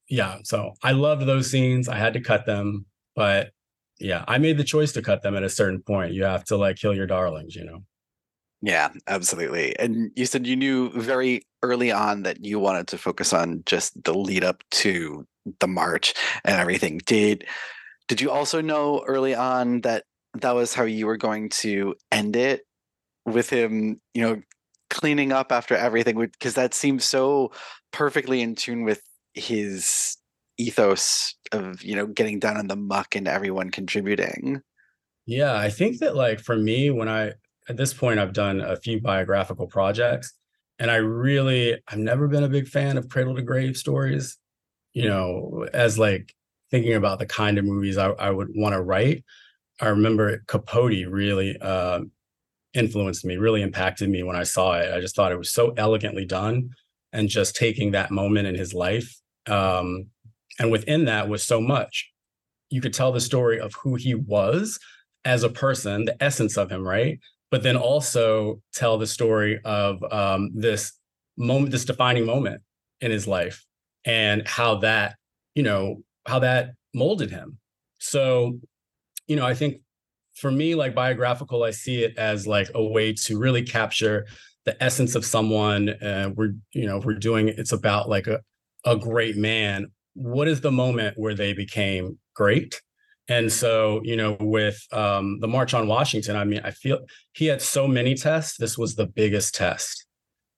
yeah 0.09 0.39
so 0.45 0.73
i 0.83 0.93
loved 0.93 1.27
those 1.27 1.51
scenes. 1.51 1.89
I 1.89 1.97
had 1.97 2.15
to 2.15 2.21
cut 2.21 2.47
them. 2.47 2.87
But 3.15 3.51
yeah 3.99 4.25
i 4.27 4.39
made 4.39 4.57
the 4.57 4.65
choice 4.65 4.93
to 4.93 5.03
cut 5.03 5.23
them 5.23 5.37
at 5.37 5.43
a 5.43 5.51
certain 5.51 5.83
point. 5.83 6.15
You 6.15 6.25
have 6.25 6.45
to 6.45 6.57
like 6.57 6.77
kill 6.77 6.95
your 6.95 7.07
darlings 7.07 7.55
you 7.55 7.65
know 7.65 7.85
yeah, 8.63 8.91
absolutely. 9.07 9.79
And 9.79 10.11
you 10.17 10.27
said 10.27 10.47
you 10.47 10.57
knew 10.57 10.91
very 10.91 11.43
early 11.63 11.91
on 11.91 12.23
that 12.25 12.45
you 12.45 12.59
wanted 12.59 12.89
to 12.89 12.99
focus 12.99 13.33
on 13.33 13.63
just 13.65 14.03
the 14.05 14.15
lead 14.15 14.45
up 14.45 14.63
to 14.73 15.27
the 15.61 15.69
march 15.69 16.15
and 16.45 16.61
everything. 16.61 17.01
Did 17.07 17.47
did 18.09 18.21
you 18.21 18.31
also 18.31 18.61
know 18.61 19.03
early 19.07 19.35
on 19.35 19.81
that 19.83 20.05
that 20.35 20.55
was 20.55 20.75
how 20.75 20.85
you 20.85 21.07
were 21.07 21.17
going 21.17 21.49
to 21.49 21.95
end 22.13 22.37
it 22.37 22.63
with 23.25 23.51
him, 23.51 24.01
you 24.15 24.23
know, 24.23 24.43
cleaning 24.91 25.33
up 25.33 25.53
after 25.53 25.75
everything 25.75 26.19
because 26.19 26.55
that 26.55 26.75
seems 26.75 27.05
so 27.05 27.53
perfectly 27.93 28.43
in 28.43 28.55
tune 28.55 28.85
with 28.85 29.03
his 29.35 30.17
ethos 30.59 31.35
of, 31.53 31.83
you 31.83 31.97
know, 31.97 32.07
getting 32.07 32.39
down 32.39 32.59
in 32.59 32.67
the 32.67 32.77
muck 32.77 33.17
and 33.17 33.27
everyone 33.27 33.71
contributing. 33.71 34.61
Yeah, 35.27 35.55
I 35.55 35.71
think 35.71 36.01
that 36.01 36.17
like 36.17 36.41
for 36.41 36.57
me 36.57 36.91
when 36.91 37.09
I 37.09 37.35
at 37.71 37.77
this 37.77 37.95
point, 37.95 38.19
I've 38.19 38.33
done 38.33 38.61
a 38.61 38.77
few 38.77 39.01
biographical 39.01 39.67
projects, 39.67 40.35
and 40.79 40.91
I 40.91 40.97
really, 40.97 41.81
I've 41.89 41.99
never 41.99 42.29
been 42.29 42.45
a 42.45 42.49
big 42.49 42.69
fan 42.69 42.99
of 42.99 43.09
cradle 43.09 43.37
to 43.37 43.43
grave 43.43 43.77
stories. 43.77 44.37
You 44.93 45.09
know, 45.09 45.67
as 45.73 45.99
like 45.99 46.35
thinking 46.73 46.95
about 46.95 47.21
the 47.21 47.27
kind 47.27 47.59
of 47.59 47.65
movies 47.65 47.97
I, 47.97 48.09
I 48.11 48.31
would 48.31 48.49
want 48.55 48.75
to 48.75 48.83
write. 48.83 49.25
I 49.81 49.89
remember 49.89 50.43
Capote 50.49 51.07
really 51.09 51.57
uh, 51.61 52.01
influenced 52.75 53.25
me, 53.25 53.37
really 53.37 53.63
impacted 53.63 54.09
me 54.11 54.23
when 54.25 54.37
I 54.37 54.43
saw 54.43 54.79
it. 54.81 54.93
I 54.93 55.01
just 55.01 55.15
thought 55.15 55.33
it 55.33 55.39
was 55.39 55.53
so 55.53 55.73
elegantly 55.77 56.25
done. 56.25 56.71
and 57.13 57.29
just 57.29 57.57
taking 57.57 57.93
that 57.93 58.11
moment 58.11 58.47
in 58.47 58.55
his 58.55 58.75
life. 58.75 59.17
Um, 59.47 60.07
and 60.59 60.71
within 60.71 61.07
that 61.07 61.29
was 61.29 61.43
so 61.43 61.61
much. 61.61 62.11
You 62.69 62.81
could 62.81 62.93
tell 62.93 63.13
the 63.13 63.21
story 63.21 63.59
of 63.61 63.75
who 63.75 63.97
he 63.97 64.15
was 64.15 64.79
as 65.25 65.43
a 65.43 65.49
person, 65.49 66.05
the 66.05 66.23
essence 66.23 66.57
of 66.57 66.71
him, 66.71 66.87
right? 66.87 67.19
But 67.51 67.63
then 67.63 67.77
also 67.77 68.61
tell 68.73 68.99
the 68.99 69.07
story 69.07 69.61
of 69.65 70.03
um, 70.13 70.51
this 70.55 70.93
moment, 71.37 71.73
this 71.73 71.85
defining 71.85 72.25
moment 72.25 72.63
in 73.01 73.11
his 73.11 73.27
life, 73.27 73.65
and 74.05 74.47
how 74.47 74.77
that, 74.77 75.17
you 75.55 75.63
know, 75.63 76.03
how 76.27 76.39
that 76.41 76.73
molded 76.95 77.31
him. 77.31 77.59
So, 77.99 78.59
you 79.27 79.37
know, 79.37 79.47
I 79.47 79.55
think 79.55 79.81
for 80.35 80.51
me, 80.51 80.75
like 80.75 80.95
biographical, 80.95 81.63
I 81.65 81.71
see 81.71 82.05
it 82.05 82.17
as 82.17 82.47
like 82.47 82.71
a 82.75 82.83
way 82.83 83.13
to 83.13 83.39
really 83.39 83.63
capture 83.63 84.27
the 84.65 84.81
essence 84.83 85.15
of 85.15 85.25
someone. 85.25 85.89
Uh, 85.89 86.31
we're, 86.35 86.53
you 86.73 86.87
know, 86.87 86.99
we're 86.99 87.15
doing 87.15 87.49
it's 87.49 87.73
about 87.73 88.09
like 88.09 88.27
a 88.27 88.41
a 88.85 88.97
great 88.97 89.37
man. 89.37 89.89
What 90.15 90.49
is 90.49 90.61
the 90.61 90.71
moment 90.71 91.19
where 91.19 91.35
they 91.35 91.53
became 91.53 92.19
great? 92.35 92.81
And 93.31 93.51
so, 93.51 94.01
you 94.03 94.17
know, 94.17 94.37
with 94.41 94.85
um, 94.93 95.39
the 95.39 95.47
March 95.47 95.73
on 95.73 95.87
Washington, 95.87 96.35
I 96.35 96.43
mean, 96.43 96.61
I 96.65 96.73
feel 96.73 96.99
he 97.33 97.47
had 97.47 97.63
so 97.63 97.87
many 97.87 98.17
tests. 98.17 98.59
This 98.59 98.77
was 98.77 98.97
the 98.97 99.07
biggest 99.07 99.55
test. 99.55 100.05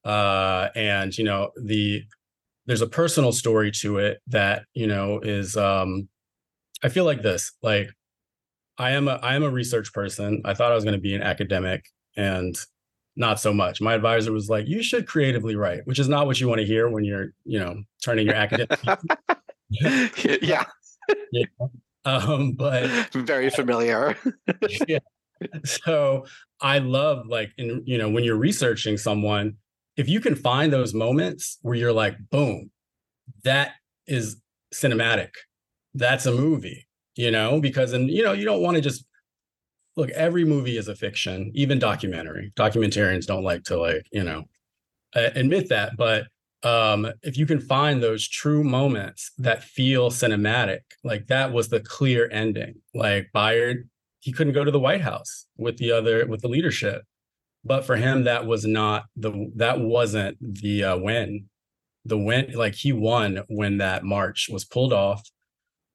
Uh, 0.05 0.69
and 0.75 1.17
you 1.17 1.23
know, 1.23 1.50
the 1.62 2.02
there's 2.67 2.81
a 2.81 2.87
personal 2.87 3.31
story 3.31 3.71
to 3.73 3.99
it 3.99 4.21
that 4.29 4.64
you 4.73 4.87
know 4.87 5.21
is 5.21 5.55
um, 5.55 6.09
I 6.83 6.88
feel 6.88 7.05
like 7.05 7.23
this, 7.23 7.52
like 7.62 7.91
I 8.79 8.93
am 8.93 9.07
a 9.07 9.21
I 9.23 9.35
am 9.35 9.43
a 9.43 9.50
research 9.50 9.93
person. 9.93 10.41
I 10.47 10.55
thought 10.55 10.73
I 10.73 10.75
was 10.75 10.85
going 10.85 10.97
to 10.97 11.00
be 11.00 11.14
an 11.14 11.23
academic 11.23 11.85
and 12.17 12.57
not 13.17 13.38
so 13.38 13.52
much. 13.52 13.83
My 13.83 13.93
advisor 13.93 14.33
was 14.33 14.49
like, 14.49 14.67
"You 14.67 14.83
should 14.83 15.07
creatively 15.07 15.57
write," 15.57 15.87
which 15.87 15.99
is 15.99 16.09
not 16.09 16.26
what 16.26 16.41
you 16.41 16.49
want 16.49 16.61
to 16.61 16.67
hear 16.67 16.88
when 16.88 17.05
you're, 17.05 17.35
you 17.45 17.61
know, 17.61 17.83
turning 18.02 18.26
your 18.26 18.35
academic. 18.35 18.81
yeah. 20.43 20.64
yeah. 21.33 21.45
Um, 22.04 22.54
but 22.54 22.90
very 23.14 23.49
familiar. 23.49 24.18
yeah. 24.88 24.99
So 25.64 26.26
I 26.61 26.78
love 26.78 27.28
like 27.28 27.52
in 27.59 27.80
you 27.87 27.97
know 27.97 28.11
when 28.11 28.25
you're 28.25 28.35
researching 28.35 28.97
someone, 28.97 29.54
if 29.97 30.09
you 30.09 30.18
can 30.18 30.35
find 30.35 30.73
those 30.73 30.94
moments 30.94 31.59
where 31.62 31.76
you're 31.76 31.92
like, 31.92 32.16
boom, 32.28 32.73
that 33.44 33.75
is 34.09 34.42
cinematic. 34.75 35.30
That's 35.94 36.26
a 36.26 36.32
movie 36.32 36.88
you 37.16 37.30
know, 37.30 37.61
because 37.61 37.92
and 37.92 38.11
you 38.11 38.23
know, 38.23 38.32
you 38.32 38.44
don't 38.44 38.62
want 38.62 38.76
to 38.76 38.80
just 38.80 39.04
look, 39.97 40.11
every 40.11 40.44
movie 40.44 40.78
is 40.78 40.88
a 40.88 40.94
fiction, 40.94 41.50
even 41.54 41.78
documentary. 41.78 42.52
Documentarians 42.56 43.26
don't 43.26 43.44
like 43.44 43.64
to 43.64 43.78
like, 43.78 44.06
you 44.11 44.25
know, 44.25 44.44
admit 45.14 45.68
that, 45.68 45.97
but 45.97 46.26
um 46.64 47.11
if 47.23 47.37
you 47.37 47.47
can 47.47 47.61
find 47.61 48.02
those 48.02 48.28
true 48.28 48.62
moments 48.62 49.33
that 49.38 49.64
feel 49.64 50.11
cinematic, 50.11 50.81
like 51.04 51.26
that 51.28 51.52
was 51.52 51.69
the 51.69 51.81
clear 51.81 52.28
ending. 52.31 52.75
Like 52.95 53.31
Bayard, 53.33 53.88
he 54.21 54.33
couldn't 54.33 54.54
go 54.54 54.64
to 54.64 54.71
the 54.71 54.81
White 54.81 55.00
House 55.00 55.47
with 55.57 55.78
the 55.78 55.92
other 55.92 56.26
with 56.26 56.42
the 56.42 56.49
leadership. 56.49 57.02
But 57.64 57.85
for 57.85 57.97
him, 57.97 58.25
that 58.25 58.47
was 58.47 58.64
not 58.64 59.04
the 59.16 59.50
that 59.57 59.81
wasn't 59.81 60.38
the 60.40 60.85
uh, 60.85 60.97
win. 60.99 61.49
The 62.04 62.19
win, 62.19 62.52
like 62.54 62.75
he 62.75 62.92
won 62.92 63.45
when 63.49 63.78
that 63.78 64.02
march 64.02 64.49
was 64.50 64.64
pulled 64.64 64.92
off 64.92 65.23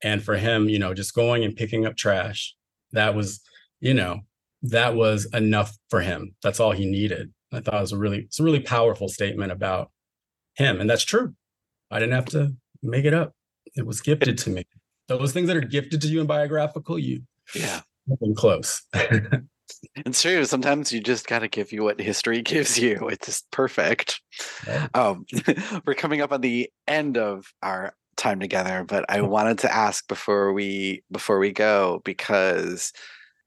and 0.02 0.24
for 0.24 0.38
him 0.38 0.70
you 0.70 0.80
know 0.80 0.94
just 0.94 1.14
going 1.14 1.44
and 1.44 1.56
picking 1.56 1.86
up 1.86 1.96
trash 1.96 2.56
that 2.92 3.16
was 3.16 3.42
you 3.80 3.94
know 3.94 4.20
that 4.62 4.96
was 4.96 5.26
enough 5.34 5.76
for 5.90 6.02
him 6.02 6.36
that's 6.44 6.60
all 6.60 6.72
he 6.72 6.86
needed 6.86 7.32
i 7.52 7.60
thought 7.60 7.76
it 7.76 7.82
was 7.82 7.92
a 7.92 7.98
really 7.98 8.20
it's 8.20 8.40
a 8.40 8.44
really 8.44 8.60
powerful 8.60 9.08
statement 9.08 9.52
about 9.52 9.92
him 10.58 10.82
and 10.82 10.90
that's 10.90 11.04
true. 11.04 11.34
I 11.90 12.00
didn't 12.00 12.16
have 12.16 12.26
to 12.28 12.54
make 12.84 13.06
it 13.06 13.14
up. 13.14 13.34
It 13.76 13.86
was 13.86 14.02
gifted 14.02 14.38
to 14.40 14.50
me. 14.50 14.66
Those 15.08 15.32
things 15.32 15.48
that 15.48 15.56
are 15.56 15.62
gifted 15.62 16.02
to 16.02 16.08
you 16.08 16.20
in 16.20 16.28
biographical 16.28 17.00
you 17.00 17.22
yeah. 17.56 17.82
nothing 18.08 18.36
close. 18.36 18.84
It's 19.98 20.22
true 20.22 20.46
sometimes 20.46 20.94
you 20.94 21.02
just 21.02 21.28
got 21.28 21.40
to 21.40 21.50
give 21.50 21.74
you 21.74 21.84
what 21.84 22.00
history 22.00 22.42
gives 22.54 22.80
you. 22.80 23.10
It's 23.10 23.26
just 23.26 23.52
perfect. 23.52 24.22
Right. 24.66 24.90
um, 24.96 25.26
we're 25.86 25.94
coming 25.94 26.22
up 26.22 26.32
on 26.32 26.40
the 26.40 26.72
end 26.88 27.18
of 27.18 27.52
our 27.62 27.94
time 28.18 28.40
together 28.40 28.84
but 28.84 29.06
i 29.10 29.22
wanted 29.22 29.60
to 29.60 29.74
ask 29.74 30.08
before 30.08 30.52
we 30.52 31.04
before 31.12 31.38
we 31.40 31.52
go 31.52 32.02
because 32.04 32.92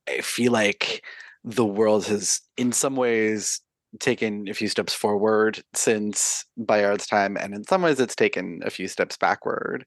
i 0.08 0.20
feel 0.20 0.52
like 0.52 1.04
the 1.44 1.66
world 1.66 2.06
has 2.06 2.40
in 2.56 2.72
some 2.72 2.96
ways 2.96 3.60
taken 3.98 4.48
a 4.48 4.54
few 4.54 4.68
steps 4.68 4.94
forward 4.94 5.62
since 5.74 6.44
bayard's 6.64 7.06
time 7.06 7.36
and 7.36 7.54
in 7.54 7.64
some 7.64 7.82
ways 7.82 7.98
it's 7.98 8.14
taken 8.14 8.60
a 8.64 8.70
few 8.70 8.86
steps 8.86 9.16
backward 9.16 9.84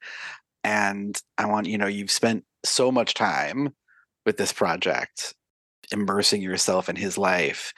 and 0.63 1.21
i 1.37 1.45
want 1.45 1.67
you 1.67 1.77
know 1.77 1.87
you've 1.87 2.11
spent 2.11 2.43
so 2.65 2.91
much 2.91 3.13
time 3.13 3.73
with 4.25 4.37
this 4.37 4.51
project 4.51 5.33
immersing 5.91 6.41
yourself 6.41 6.89
in 6.89 6.95
his 6.95 7.17
life 7.17 7.73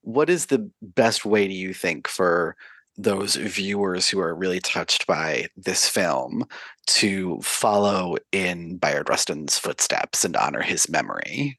what 0.00 0.28
is 0.28 0.46
the 0.46 0.70
best 0.80 1.24
way 1.24 1.46
do 1.46 1.54
you 1.54 1.72
think 1.72 2.08
for 2.08 2.56
those 2.96 3.36
viewers 3.36 4.08
who 4.08 4.20
are 4.20 4.34
really 4.34 4.60
touched 4.60 5.06
by 5.06 5.46
this 5.56 5.88
film 5.88 6.44
to 6.86 7.40
follow 7.40 8.16
in 8.32 8.76
Bayard 8.76 9.08
Rustin's 9.08 9.58
footsteps 9.58 10.24
and 10.24 10.36
honor 10.36 10.62
his 10.62 10.88
memory. 10.88 11.58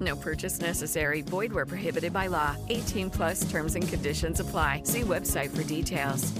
No 0.00 0.16
purchase 0.16 0.60
necessary. 0.60 1.22
Void 1.22 1.52
where 1.52 1.66
prohibited 1.66 2.12
by 2.12 2.26
law. 2.26 2.56
18 2.68 3.10
plus 3.10 3.50
terms 3.50 3.74
and 3.74 3.88
conditions 3.88 4.40
apply. 4.40 4.82
See 4.84 5.00
website 5.00 5.50
for 5.50 5.64
details. 5.64 6.32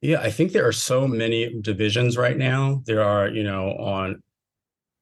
Yeah, 0.00 0.20
I 0.20 0.30
think 0.30 0.52
there 0.52 0.68
are 0.68 0.72
so 0.72 1.08
many 1.08 1.60
divisions 1.62 2.18
right 2.18 2.36
now. 2.36 2.82
There 2.84 3.02
are, 3.02 3.28
you 3.28 3.42
know, 3.42 3.70
on 3.70 4.20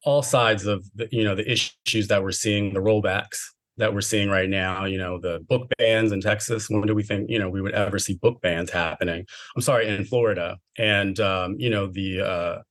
all 0.04 0.22
sides 0.22 0.64
of 0.64 0.84
the, 0.94 1.08
you 1.10 1.24
know, 1.24 1.34
the 1.34 1.50
issues 1.50 2.06
that 2.06 2.22
we're 2.22 2.30
seeing, 2.30 2.72
the 2.72 2.80
rollbacks 2.80 3.38
that 3.78 3.92
we're 3.92 4.00
seeing 4.00 4.28
right 4.28 4.48
now, 4.48 4.84
you 4.84 4.98
know, 4.98 5.18
the 5.18 5.40
book 5.48 5.68
bans 5.78 6.12
in 6.12 6.20
Texas. 6.20 6.68
When 6.68 6.82
do 6.82 6.94
we 6.94 7.02
think, 7.02 7.30
you 7.30 7.38
know, 7.38 7.48
we 7.48 7.60
would 7.60 7.72
ever 7.72 7.98
see 7.98 8.14
book 8.14 8.40
bans 8.42 8.70
happening? 8.70 9.24
I'm 9.56 9.62
sorry, 9.62 9.88
in 9.88 10.04
Florida. 10.04 10.58
And, 10.78 11.18
um, 11.18 11.56
you 11.58 11.70
know, 11.70 11.86
the, 11.86 12.20
uh, 12.20 12.62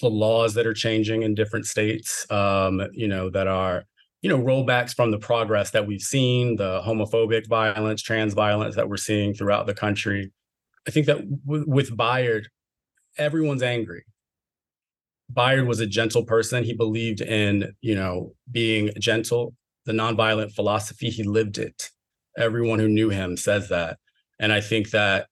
the 0.00 0.10
laws 0.10 0.54
that 0.54 0.66
are 0.66 0.74
changing 0.74 1.22
in 1.22 1.34
different 1.34 1.66
states, 1.66 2.30
um, 2.30 2.82
you 2.92 3.08
know, 3.08 3.30
that 3.30 3.46
are, 3.46 3.84
you 4.22 4.28
know, 4.28 4.38
rollbacks 4.38 4.94
from 4.94 5.10
the 5.10 5.18
progress 5.18 5.70
that 5.70 5.86
we've 5.86 6.02
seen, 6.02 6.56
the 6.56 6.82
homophobic 6.84 7.46
violence, 7.46 8.02
trans 8.02 8.34
violence 8.34 8.74
that 8.76 8.88
we're 8.88 8.96
seeing 8.96 9.34
throughout 9.34 9.66
the 9.66 9.74
country. 9.74 10.32
I 10.86 10.90
think 10.90 11.06
that 11.06 11.18
w- 11.46 11.64
with 11.68 11.96
Bayard, 11.96 12.48
everyone's 13.16 13.62
angry. 13.62 14.04
Bayard 15.30 15.66
was 15.66 15.80
a 15.80 15.86
gentle 15.86 16.24
person. 16.24 16.64
He 16.64 16.72
believed 16.72 17.20
in, 17.20 17.72
you 17.80 17.94
know, 17.94 18.34
being 18.50 18.90
gentle, 18.98 19.54
the 19.84 19.92
nonviolent 19.92 20.54
philosophy. 20.54 21.10
He 21.10 21.22
lived 21.22 21.58
it. 21.58 21.90
Everyone 22.36 22.78
who 22.78 22.88
knew 22.88 23.10
him 23.10 23.36
says 23.36 23.68
that. 23.68 23.98
And 24.40 24.52
I 24.52 24.60
think 24.60 24.90
that 24.90 25.26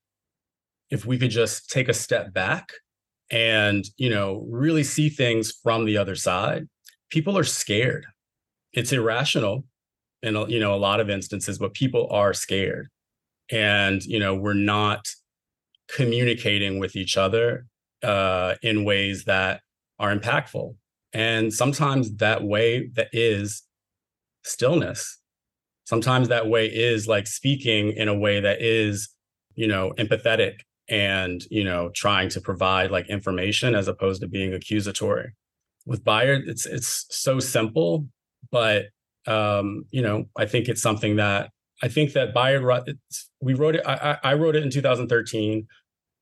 if 0.89 1.05
we 1.05 1.17
could 1.17 1.31
just 1.31 1.69
take 1.69 1.89
a 1.89 1.93
step 1.93 2.33
back 2.33 2.71
and 3.29 3.85
you 3.97 4.09
know 4.09 4.45
really 4.49 4.83
see 4.83 5.09
things 5.09 5.51
from 5.51 5.85
the 5.85 5.97
other 5.97 6.15
side 6.15 6.67
people 7.09 7.37
are 7.37 7.43
scared 7.43 8.05
it's 8.77 8.93
irrational 8.93 9.65
in 10.21 10.35
you 10.47 10.59
know 10.59 10.73
a 10.73 10.77
lot 10.77 10.99
of 10.99 11.09
instances 11.09 11.57
but 11.57 11.73
people 11.73 12.07
are 12.11 12.33
scared. 12.33 12.87
And 13.51 14.03
you 14.05 14.19
know 14.19 14.35
we're 14.35 14.53
not 14.53 15.07
communicating 15.89 16.79
with 16.79 16.95
each 16.95 17.17
other 17.17 17.65
uh, 18.03 18.55
in 18.61 18.85
ways 18.85 19.25
that 19.25 19.61
are 19.99 20.15
impactful. 20.15 20.75
And 21.13 21.51
sometimes 21.51 22.17
that 22.17 22.43
way 22.43 22.89
that 22.95 23.07
is 23.13 23.63
stillness. 24.43 25.17
Sometimes 25.85 26.27
that 26.27 26.47
way 26.47 26.67
is 26.67 27.07
like 27.07 27.25
speaking 27.25 27.93
in 27.93 28.07
a 28.07 28.17
way 28.17 28.39
that 28.39 28.61
is 28.61 29.09
you 29.55 29.67
know 29.67 29.93
empathetic 29.97 30.59
and 30.87 31.43
you 31.49 31.63
know 31.63 31.89
trying 31.95 32.29
to 32.29 32.41
provide 32.41 32.91
like 32.91 33.09
information 33.09 33.73
as 33.73 33.87
opposed 33.87 34.21
to 34.21 34.27
being 34.27 34.53
accusatory. 34.53 35.31
With 35.87 36.03
Bayard 36.03 36.43
it's 36.47 36.67
it's 36.67 37.07
so 37.09 37.39
simple 37.39 38.07
but 38.51 38.85
um 39.25 39.85
you 39.91 40.01
know 40.01 40.25
i 40.37 40.45
think 40.45 40.67
it's 40.67 40.81
something 40.81 41.17
that 41.17 41.51
i 41.83 41.87
think 41.87 42.13
that 42.13 42.33
Bayard 42.33 42.63
we 43.41 43.53
wrote 43.53 43.75
it 43.75 43.81
I, 43.85 44.17
I 44.23 44.33
wrote 44.33 44.55
it 44.55 44.63
in 44.63 44.69
2013 44.69 45.67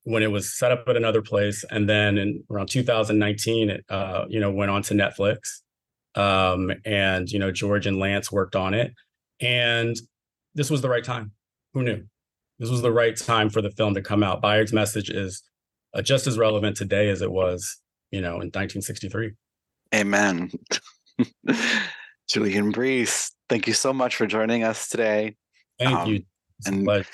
when 0.04 0.22
it 0.22 0.32
was 0.32 0.54
set 0.56 0.72
up 0.72 0.88
at 0.88 0.98
another 0.98 1.22
place 1.22 1.64
and 1.70 1.90
then 1.90 2.18
in 2.18 2.44
around 2.50 2.68
2019 2.70 3.70
it 3.70 3.86
uh 3.90 4.26
you 4.28 4.40
know 4.40 4.52
went 4.52 4.72
on 4.72 4.82
to 4.84 4.94
netflix 4.94 5.62
Um, 6.16 6.72
and 6.86 7.30
you 7.30 7.40
know, 7.40 7.52
George 7.52 7.86
and 7.88 8.00
Lance 8.00 8.32
worked 8.32 8.56
on 8.56 8.74
it, 8.74 8.94
and 9.42 9.96
this 10.54 10.70
was 10.70 10.82
the 10.82 10.90
right 10.90 11.04
time. 11.04 11.32
Who 11.74 11.84
knew? 11.84 12.04
This 12.58 12.70
was 12.70 12.82
the 12.82 12.92
right 12.92 13.18
time 13.18 13.50
for 13.50 13.62
the 13.62 13.72
film 13.72 13.96
to 13.96 14.02
come 14.02 14.24
out. 14.24 14.42
Bayard's 14.42 14.72
message 14.72 15.10
is 15.10 15.44
uh, 15.94 16.02
just 16.02 16.26
as 16.26 16.38
relevant 16.38 16.78
today 16.78 17.10
as 17.10 17.22
it 17.22 17.32
was, 17.32 17.82
you 18.12 18.22
know, 18.22 18.40
in 18.40 18.48
1963. 18.54 19.34
Amen. 19.94 20.52
Julian 22.28 22.74
Breece, 22.74 23.32
thank 23.50 23.68
you 23.68 23.74
so 23.74 23.94
much 23.94 24.16
for 24.16 24.26
joining 24.26 24.64
us 24.64 24.88
today. 24.88 25.36
Thank 25.80 25.98
um, 25.98 26.10
you. 26.10 26.24
And 26.66 27.06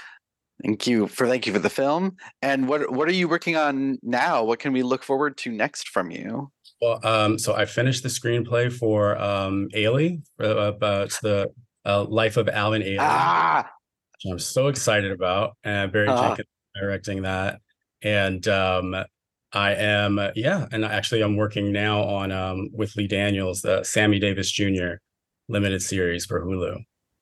thank 0.63 0.87
you 0.87 1.07
for 1.07 1.27
thank 1.27 1.47
you 1.47 1.53
for 1.53 1.59
the 1.59 1.69
film. 1.69 2.15
And 2.41 2.67
what 2.67 2.91
what 2.91 3.07
are 3.07 3.13
you 3.13 3.27
working 3.27 3.55
on 3.57 3.97
now? 4.03 4.43
What 4.43 4.59
can 4.59 4.73
we 4.73 4.83
look 4.83 5.03
forward 5.03 5.37
to 5.39 5.51
next 5.51 5.89
from 5.89 6.11
you? 6.11 6.51
Well, 6.81 6.99
um, 7.03 7.37
so 7.37 7.55
I 7.55 7.65
finished 7.65 8.03
the 8.03 8.09
screenplay 8.09 8.71
for 8.71 9.17
um, 9.19 9.67
Ailey, 9.75 10.21
uh, 10.41 10.57
about 10.57 11.09
the 11.21 11.51
uh, 11.85 12.03
life 12.05 12.37
of 12.37 12.49
Alvin 12.49 12.81
Ailey. 12.81 12.97
Ah! 12.99 13.69
I'm 14.29 14.39
so 14.39 14.67
excited 14.67 15.11
about, 15.11 15.57
and 15.63 15.91
Barry 15.91 16.07
uh. 16.07 16.29
Jenkins 16.29 16.47
directing 16.79 17.23
that. 17.23 17.59
And 18.03 18.47
um, 18.47 18.95
I 19.53 19.73
am, 19.73 20.19
uh, 20.19 20.29
yeah, 20.35 20.67
and 20.71 20.85
actually 20.85 21.21
I'm 21.21 21.35
working 21.35 21.71
now 21.71 22.03
on 22.03 22.31
um, 22.31 22.69
with 22.73 22.95
Lee 22.95 23.07
Daniels, 23.07 23.61
the 23.61 23.83
Sammy 23.83 24.19
Davis 24.19 24.51
Jr. 24.51 24.95
limited 25.49 25.81
series 25.81 26.25
for 26.25 26.41
Hulu 26.41 26.77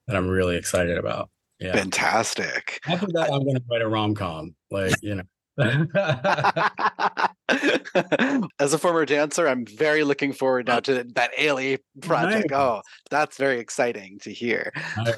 that 0.07 0.15
I'm 0.15 0.27
really 0.27 0.55
excited 0.55 0.97
about. 0.97 1.29
Yeah, 1.59 1.73
fantastic. 1.73 2.79
After 2.87 3.07
that, 3.13 3.31
I'm 3.31 3.43
going 3.43 3.55
to 3.55 3.63
write 3.69 3.81
a 3.81 3.87
rom 3.87 4.15
com, 4.15 4.55
like 4.71 4.95
you 5.01 5.15
know. 5.15 5.23
As 8.59 8.73
a 8.73 8.77
former 8.77 9.05
dancer, 9.05 9.47
I'm 9.47 9.65
very 9.65 10.05
looking 10.05 10.31
forward 10.31 10.67
now 10.67 10.79
to 10.81 11.03
that 11.03 11.31
Ailey 11.37 11.79
project. 12.01 12.51
Nice. 12.51 12.57
Oh, 12.57 12.81
that's 13.09 13.37
very 13.37 13.59
exciting 13.59 14.19
to 14.19 14.31
hear. 14.31 14.71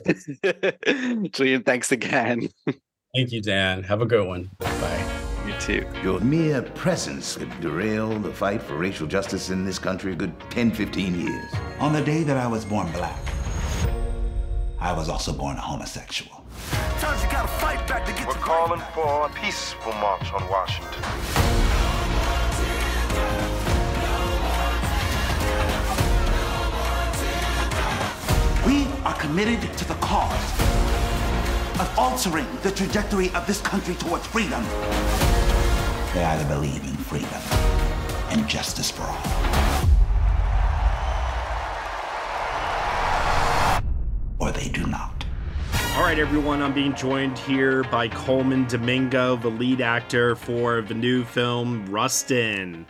Julian, 1.32 1.63
thanks 1.63 1.91
again. 1.91 2.50
Thank 3.13 3.32
you, 3.32 3.41
Dan. 3.41 3.84
Have 3.84 4.02
a 4.02 4.08
good 4.08 4.26
one. 4.26 4.50
Bye. 4.58 5.21
You 5.67 5.82
too. 5.82 5.88
Your 6.04 6.19
mere 6.19 6.62
presence 6.62 7.36
could 7.36 7.62
derail 7.62 8.17
the 8.19 8.34
fight 8.34 8.62
for 8.62 8.76
racial 8.76 9.08
justice 9.08 9.50
in 9.50 9.65
this 9.65 9.78
country 9.78 10.13
a 10.13 10.15
good 10.15 10.34
10, 10.50 10.71
15 10.71 11.19
years. 11.19 11.52
On 11.80 11.93
the 11.93 12.02
day 12.02 12.24
that 12.24 12.38
I 12.38 12.47
was 12.47 12.65
born 12.65 12.91
black, 12.91 13.19
I 14.80 14.93
was 14.93 15.10
also 15.10 15.34
born 15.34 15.58
a 15.58 15.62
homosexual. 15.62 16.43
We're 17.02 18.34
calling 18.36 18.82
for 18.93 19.26
a 19.26 19.30
peaceful 19.30 19.91
march 19.93 20.32
on 20.34 20.47
Washington. 20.50 21.02
We 28.65 28.88
are 29.04 29.15
committed 29.15 29.62
to 29.78 29.88
the 29.88 29.95
cause 29.95 30.62
of 31.80 31.91
altering 31.97 32.47
the 32.62 32.71
trajectory 32.71 33.30
of 33.32 33.47
this 33.47 33.60
country 33.62 33.95
towards 33.95 34.26
freedom. 34.28 34.63
They 36.13 36.26
either 36.26 36.45
believe 36.54 36.84
in 36.84 36.97
freedom 36.97 37.30
and 38.32 38.45
justice 38.45 38.91
for 38.91 39.04
all. 39.04 39.17
Or 44.38 44.52
they 44.52 44.67
do 44.67 44.86
not. 44.88 45.24
All 45.95 46.04
right, 46.04 46.19
everyone, 46.19 46.62
I'm 46.62 46.74
being 46.74 46.95
joined 46.95 47.38
here 47.38 47.84
by 47.86 48.10
Colman 48.10 48.67
Domingo, 48.67 49.38
the 49.38 49.47
lead 49.47 49.80
actor 49.80 50.36
for 50.36 50.82
the 50.82 50.93
new 50.93 51.24
film 51.24 51.86
Rustin. 51.86 52.86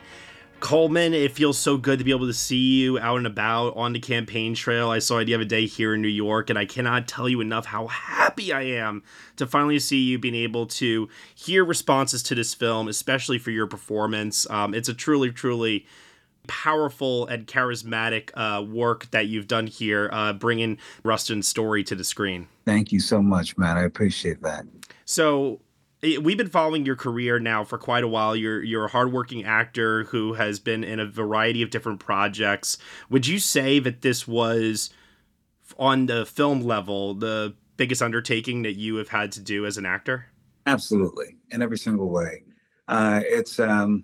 Colman, 0.62 1.14
it 1.14 1.32
feels 1.32 1.58
so 1.58 1.76
good 1.76 2.00
to 2.00 2.06
be 2.06 2.12
able 2.12 2.28
to 2.28 2.34
see 2.34 2.80
you 2.80 3.00
out 3.00 3.18
and 3.18 3.28
about 3.28 3.76
on 3.76 3.94
the 3.94 4.00
campaign 4.00 4.54
trail. 4.54 4.90
I 4.90 5.00
saw 5.00 5.20
you 5.20 5.26
the 5.26 5.36
other 5.36 5.44
day 5.44 5.66
here 5.66 5.96
in 5.96 6.02
New 6.02 6.08
York, 6.08 6.50
and 6.50 6.58
I 6.58 6.66
cannot 6.66 7.08
tell 7.08 7.28
you 7.28 7.42
enough 7.42 7.66
how 7.66 7.88
happy 7.88 8.54
I 8.54 8.62
am 8.62 9.04
to 9.36 9.48
finally 9.48 9.80
see 9.80 9.98
you 9.98 10.20
being 10.20 10.36
able 10.36 10.68
to 10.68 11.10
hear 11.36 11.66
responses 11.66 12.24
to 12.24 12.36
this 12.36 12.54
film, 12.54 12.88
especially 12.88 13.40
for 13.40 13.52
your 13.52 13.68
performance. 13.68 14.50
Um, 14.50 14.74
it's 14.74 14.88
a 14.88 14.94
truly, 14.94 15.32
truly 15.32 15.86
powerful 16.48 17.28
and 17.28 17.48
charismatic 17.48 18.30
uh, 18.36 18.64
work 18.64 19.10
that 19.12 19.28
you've 19.28 19.48
done 19.48 19.68
here, 19.68 20.10
uh, 20.14 20.34
bringing 20.34 20.78
Rustin's 21.04 21.48
story 21.48 21.84
to 21.84 21.96
the 21.96 22.04
screen. 22.04 22.48
Thank 22.66 22.92
you 22.92 23.00
so 23.00 23.22
much, 23.22 23.58
man. 23.58 23.78
I 23.78 23.84
appreciate 23.84 24.42
that. 24.44 24.66
So, 25.06 25.60
we've 26.02 26.38
been 26.38 26.50
following 26.50 26.86
your 26.86 26.96
career 26.96 27.40
now 27.40 27.64
for 27.64 27.78
quite 27.78 28.04
a 28.04 28.08
while. 28.08 28.36
You're 28.36 28.64
you're 28.64 28.86
a 28.86 28.90
hardworking 28.90 29.44
actor 29.44 30.06
who 30.06 30.34
has 30.34 30.60
been 30.60 30.84
in 30.84 31.00
a 31.00 31.06
variety 31.06 31.62
of 31.62 31.70
different 31.70 32.00
projects. 32.00 32.78
Would 33.10 33.28
you 33.28 33.40
say 33.40 33.80
that 33.80 34.02
this 34.02 34.28
was 34.28 34.90
on 35.78 36.08
the 36.08 36.26
film 36.26 36.62
level 36.62 37.14
the 37.14 37.56
biggest 37.78 38.02
undertaking 38.02 38.64
that 38.64 38.74
you 38.74 38.96
have 38.96 39.10
had 39.10 39.32
to 39.34 39.40
do 39.40 39.66
as 39.66 39.78
an 39.78 39.86
actor? 39.86 40.28
Absolutely, 40.66 41.38
in 41.50 41.62
every 41.62 41.78
single 41.78 42.10
way. 42.10 42.44
Uh, 42.88 43.22
it's 43.26 43.60
um, 43.60 44.04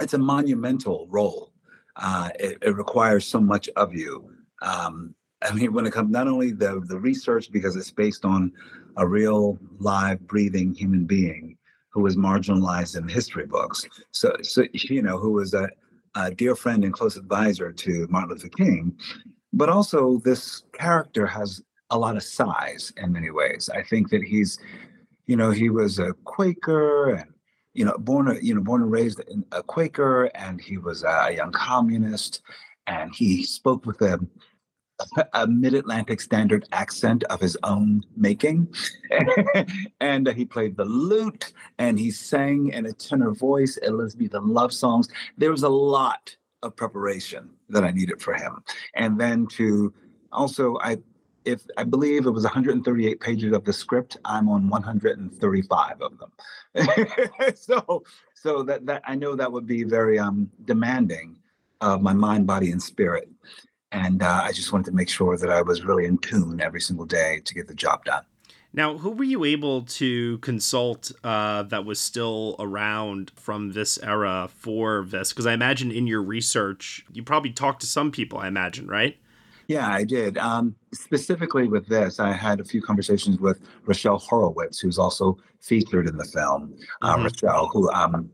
it's 0.00 0.14
a 0.14 0.18
monumental 0.18 1.06
role. 1.10 1.52
Uh, 1.96 2.30
it, 2.40 2.58
it, 2.62 2.74
requires 2.74 3.26
so 3.26 3.38
much 3.38 3.68
of 3.76 3.94
you. 3.94 4.30
Um, 4.62 5.14
I 5.42 5.52
mean, 5.52 5.72
when 5.72 5.86
it 5.86 5.92
comes 5.92 6.10
not 6.10 6.28
only 6.28 6.52
the 6.52 6.82
the 6.86 6.98
research 6.98 7.50
because 7.50 7.76
it's 7.76 7.90
based 7.90 8.24
on 8.24 8.52
a 8.96 9.06
real 9.06 9.58
live 9.78 10.20
breathing 10.26 10.74
human 10.74 11.04
being 11.04 11.56
who 11.92 12.02
was 12.02 12.16
marginalized 12.16 12.96
in 12.96 13.06
history 13.06 13.46
books. 13.46 13.86
So, 14.12 14.34
so 14.42 14.64
you 14.72 15.02
know, 15.02 15.18
who 15.18 15.32
was 15.32 15.54
a, 15.54 15.68
a 16.14 16.30
dear 16.30 16.56
friend 16.56 16.84
and 16.84 16.92
close 16.92 17.16
advisor 17.16 17.70
to 17.70 18.06
Martin 18.08 18.30
Luther 18.30 18.48
King, 18.48 18.96
but 19.52 19.68
also 19.68 20.18
this 20.24 20.64
character 20.72 21.26
has 21.26 21.62
a 21.90 21.98
lot 21.98 22.16
of 22.16 22.22
size 22.22 22.92
in 22.96 23.12
many 23.12 23.30
ways. 23.30 23.68
I 23.72 23.82
think 23.82 24.08
that 24.10 24.22
he's, 24.22 24.58
you 25.26 25.36
know, 25.36 25.50
he 25.50 25.68
was 25.68 25.98
a 25.98 26.14
Quaker 26.24 27.10
and 27.10 27.26
you 27.74 27.84
know 27.84 27.96
born 27.98 28.38
you 28.42 28.54
know 28.54 28.60
born 28.60 28.82
and 28.82 28.90
raised 28.90 29.20
a 29.52 29.62
Quaker, 29.62 30.24
and 30.34 30.60
he 30.60 30.78
was 30.78 31.04
a 31.04 31.34
young 31.34 31.52
communist, 31.52 32.42
and 32.86 33.14
he 33.14 33.44
spoke 33.44 33.84
with 33.84 34.00
a 34.00 34.18
a 35.32 35.46
mid-Atlantic 35.46 36.20
standard 36.20 36.66
accent 36.72 37.24
of 37.24 37.40
his 37.40 37.56
own 37.62 38.04
making, 38.16 38.72
and 40.00 40.28
uh, 40.28 40.32
he 40.32 40.44
played 40.44 40.76
the 40.76 40.84
lute 40.84 41.52
and 41.78 41.98
he 41.98 42.10
sang 42.10 42.68
in 42.68 42.86
a 42.86 42.92
tenor 42.92 43.32
voice 43.32 43.78
Elizabethan 43.82 44.48
love 44.48 44.72
songs. 44.72 45.08
There 45.38 45.50
was 45.50 45.62
a 45.62 45.68
lot 45.68 46.34
of 46.62 46.76
preparation 46.76 47.50
that 47.68 47.84
I 47.84 47.90
needed 47.90 48.20
for 48.20 48.34
him, 48.34 48.62
and 48.94 49.18
then 49.20 49.46
to 49.58 49.92
also 50.32 50.78
I. 50.80 50.98
If 51.44 51.62
I 51.76 51.82
believe 51.82 52.26
it 52.26 52.30
was 52.30 52.44
138 52.44 53.18
pages 53.18 53.52
of 53.52 53.64
the 53.64 53.72
script, 53.72 54.16
I'm 54.24 54.48
on 54.48 54.68
135 54.68 56.00
of 56.00 56.12
them. 56.16 56.30
so, 57.56 58.04
so 58.32 58.62
that 58.62 58.86
that 58.86 59.02
I 59.08 59.16
know 59.16 59.34
that 59.34 59.50
would 59.50 59.66
be 59.66 59.82
very 59.82 60.20
um, 60.20 60.48
demanding 60.66 61.36
of 61.80 62.00
my 62.00 62.12
mind, 62.12 62.46
body, 62.46 62.70
and 62.70 62.80
spirit 62.80 63.28
and 63.92 64.22
uh, 64.22 64.40
I 64.44 64.52
just 64.52 64.72
wanted 64.72 64.86
to 64.86 64.96
make 64.96 65.08
sure 65.08 65.36
that 65.36 65.50
I 65.50 65.62
was 65.62 65.84
really 65.84 66.06
in 66.06 66.18
tune 66.18 66.60
every 66.60 66.80
single 66.80 67.06
day 67.06 67.40
to 67.44 67.54
get 67.54 67.68
the 67.68 67.74
job 67.74 68.04
done. 68.04 68.24
Now, 68.74 68.96
who 68.96 69.10
were 69.10 69.24
you 69.24 69.44
able 69.44 69.82
to 69.82 70.38
consult 70.38 71.12
uh, 71.22 71.64
that 71.64 71.84
was 71.84 72.00
still 72.00 72.56
around 72.58 73.30
from 73.36 73.72
this 73.72 73.98
era 74.02 74.48
for 74.56 75.04
this? 75.06 75.30
Because 75.30 75.46
I 75.46 75.52
imagine 75.52 75.92
in 75.92 76.06
your 76.06 76.22
research, 76.22 77.04
you 77.12 77.22
probably 77.22 77.52
talked 77.52 77.82
to 77.82 77.86
some 77.86 78.10
people. 78.10 78.38
I 78.38 78.48
imagine, 78.48 78.86
right? 78.86 79.18
Yeah, 79.72 79.88
I 79.88 80.04
did. 80.04 80.36
Um, 80.36 80.76
specifically 80.92 81.66
with 81.66 81.86
this, 81.86 82.20
I 82.20 82.30
had 82.30 82.60
a 82.60 82.64
few 82.64 82.82
conversations 82.82 83.38
with 83.38 83.58
Rochelle 83.86 84.18
Horowitz, 84.18 84.78
who's 84.78 84.98
also 84.98 85.38
featured 85.62 86.06
in 86.08 86.18
the 86.18 86.26
film. 86.26 86.74
Uh, 87.00 87.14
mm-hmm. 87.14 87.22
Rochelle, 87.24 87.68
who, 87.68 87.90
um, 87.90 88.28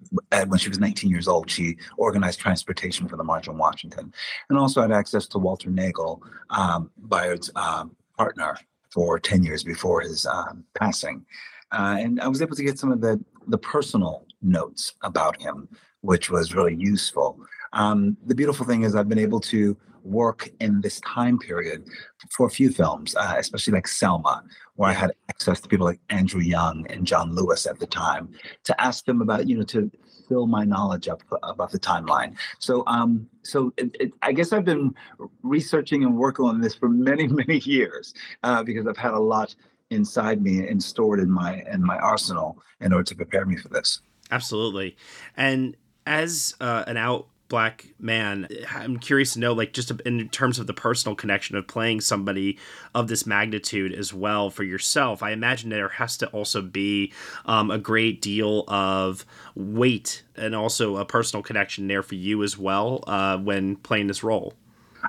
when 0.48 0.58
she 0.58 0.68
was 0.68 0.80
19 0.80 1.08
years 1.08 1.28
old, 1.28 1.48
she 1.48 1.76
organized 1.96 2.40
transportation 2.40 3.06
for 3.06 3.16
the 3.16 3.22
March 3.22 3.46
on 3.46 3.56
Washington, 3.56 4.12
and 4.50 4.58
also 4.58 4.82
had 4.82 4.90
access 4.90 5.28
to 5.28 5.38
Walter 5.38 5.70
Naegle, 5.70 6.20
um, 6.50 6.90
Bayard's 7.08 7.52
um, 7.54 7.94
partner, 8.16 8.58
for 8.90 9.20
10 9.20 9.44
years 9.44 9.62
before 9.62 10.00
his 10.00 10.26
um, 10.26 10.64
passing. 10.76 11.24
Uh, 11.70 11.98
and 12.00 12.20
I 12.20 12.26
was 12.26 12.42
able 12.42 12.56
to 12.56 12.64
get 12.64 12.80
some 12.80 12.90
of 12.90 13.00
the 13.00 13.22
the 13.46 13.58
personal 13.58 14.26
notes 14.42 14.94
about 15.02 15.40
him, 15.40 15.68
which 16.00 16.30
was 16.30 16.52
really 16.52 16.74
useful. 16.74 17.38
Um, 17.72 18.16
the 18.26 18.34
beautiful 18.34 18.66
thing 18.66 18.82
is 18.82 18.96
I've 18.96 19.08
been 19.08 19.20
able 19.20 19.40
to 19.40 19.76
work 20.08 20.50
in 20.60 20.80
this 20.80 21.00
time 21.00 21.38
period 21.38 21.86
for 22.30 22.46
a 22.46 22.50
few 22.50 22.70
films, 22.70 23.14
uh, 23.16 23.34
especially 23.38 23.74
like 23.74 23.86
Selma, 23.86 24.42
where 24.76 24.90
I 24.90 24.92
had 24.92 25.12
access 25.28 25.60
to 25.60 25.68
people 25.68 25.86
like 25.86 26.00
Andrew 26.10 26.40
Young 26.40 26.86
and 26.90 27.06
John 27.06 27.34
Lewis 27.34 27.66
at 27.66 27.78
the 27.78 27.86
time 27.86 28.30
to 28.64 28.80
ask 28.80 29.04
them 29.04 29.20
about, 29.22 29.46
you 29.48 29.56
know, 29.56 29.64
to 29.64 29.90
fill 30.28 30.46
my 30.46 30.64
knowledge 30.64 31.08
up 31.08 31.22
about 31.42 31.70
the 31.72 31.78
timeline. 31.78 32.36
So, 32.58 32.84
um, 32.86 33.28
so 33.42 33.72
it, 33.76 33.96
it, 33.98 34.12
I 34.22 34.32
guess 34.32 34.52
I've 34.52 34.64
been 34.64 34.94
researching 35.42 36.04
and 36.04 36.16
working 36.16 36.44
on 36.44 36.60
this 36.60 36.74
for 36.74 36.88
many, 36.88 37.26
many 37.42 37.58
years 37.58 38.14
uh, 38.42 38.62
because 38.62 38.86
I've 38.86 38.96
had 38.96 39.14
a 39.14 39.18
lot 39.18 39.54
inside 39.90 40.42
me 40.42 40.68
and 40.68 40.82
stored 40.82 41.18
in 41.18 41.30
my 41.30 41.62
in 41.72 41.82
my 41.82 41.96
arsenal 41.96 42.58
in 42.80 42.92
order 42.92 43.04
to 43.04 43.14
prepare 43.14 43.46
me 43.46 43.56
for 43.56 43.68
this. 43.68 44.00
Absolutely, 44.30 44.96
and 45.36 45.76
as 46.06 46.54
uh, 46.60 46.84
an 46.86 46.96
out 46.96 47.28
black 47.48 47.86
man. 47.98 48.48
I'm 48.70 48.98
curious 48.98 49.32
to 49.34 49.40
know, 49.40 49.52
like, 49.52 49.72
just 49.72 49.90
in 50.04 50.28
terms 50.28 50.58
of 50.58 50.66
the 50.66 50.74
personal 50.74 51.14
connection 51.14 51.56
of 51.56 51.66
playing 51.66 52.00
somebody 52.00 52.58
of 52.94 53.08
this 53.08 53.26
magnitude 53.26 53.92
as 53.92 54.12
well 54.12 54.50
for 54.50 54.64
yourself. 54.64 55.22
I 55.22 55.30
imagine 55.30 55.70
there 55.70 55.88
has 55.88 56.16
to 56.18 56.26
also 56.28 56.62
be 56.62 57.12
um, 57.46 57.70
a 57.70 57.78
great 57.78 58.20
deal 58.20 58.64
of 58.68 59.24
weight 59.54 60.22
and 60.36 60.54
also 60.54 60.96
a 60.96 61.04
personal 61.04 61.42
connection 61.42 61.88
there 61.88 62.02
for 62.02 62.14
you 62.14 62.42
as 62.42 62.58
well 62.58 63.02
uh, 63.06 63.38
when 63.38 63.76
playing 63.76 64.06
this 64.06 64.22
role. 64.22 64.54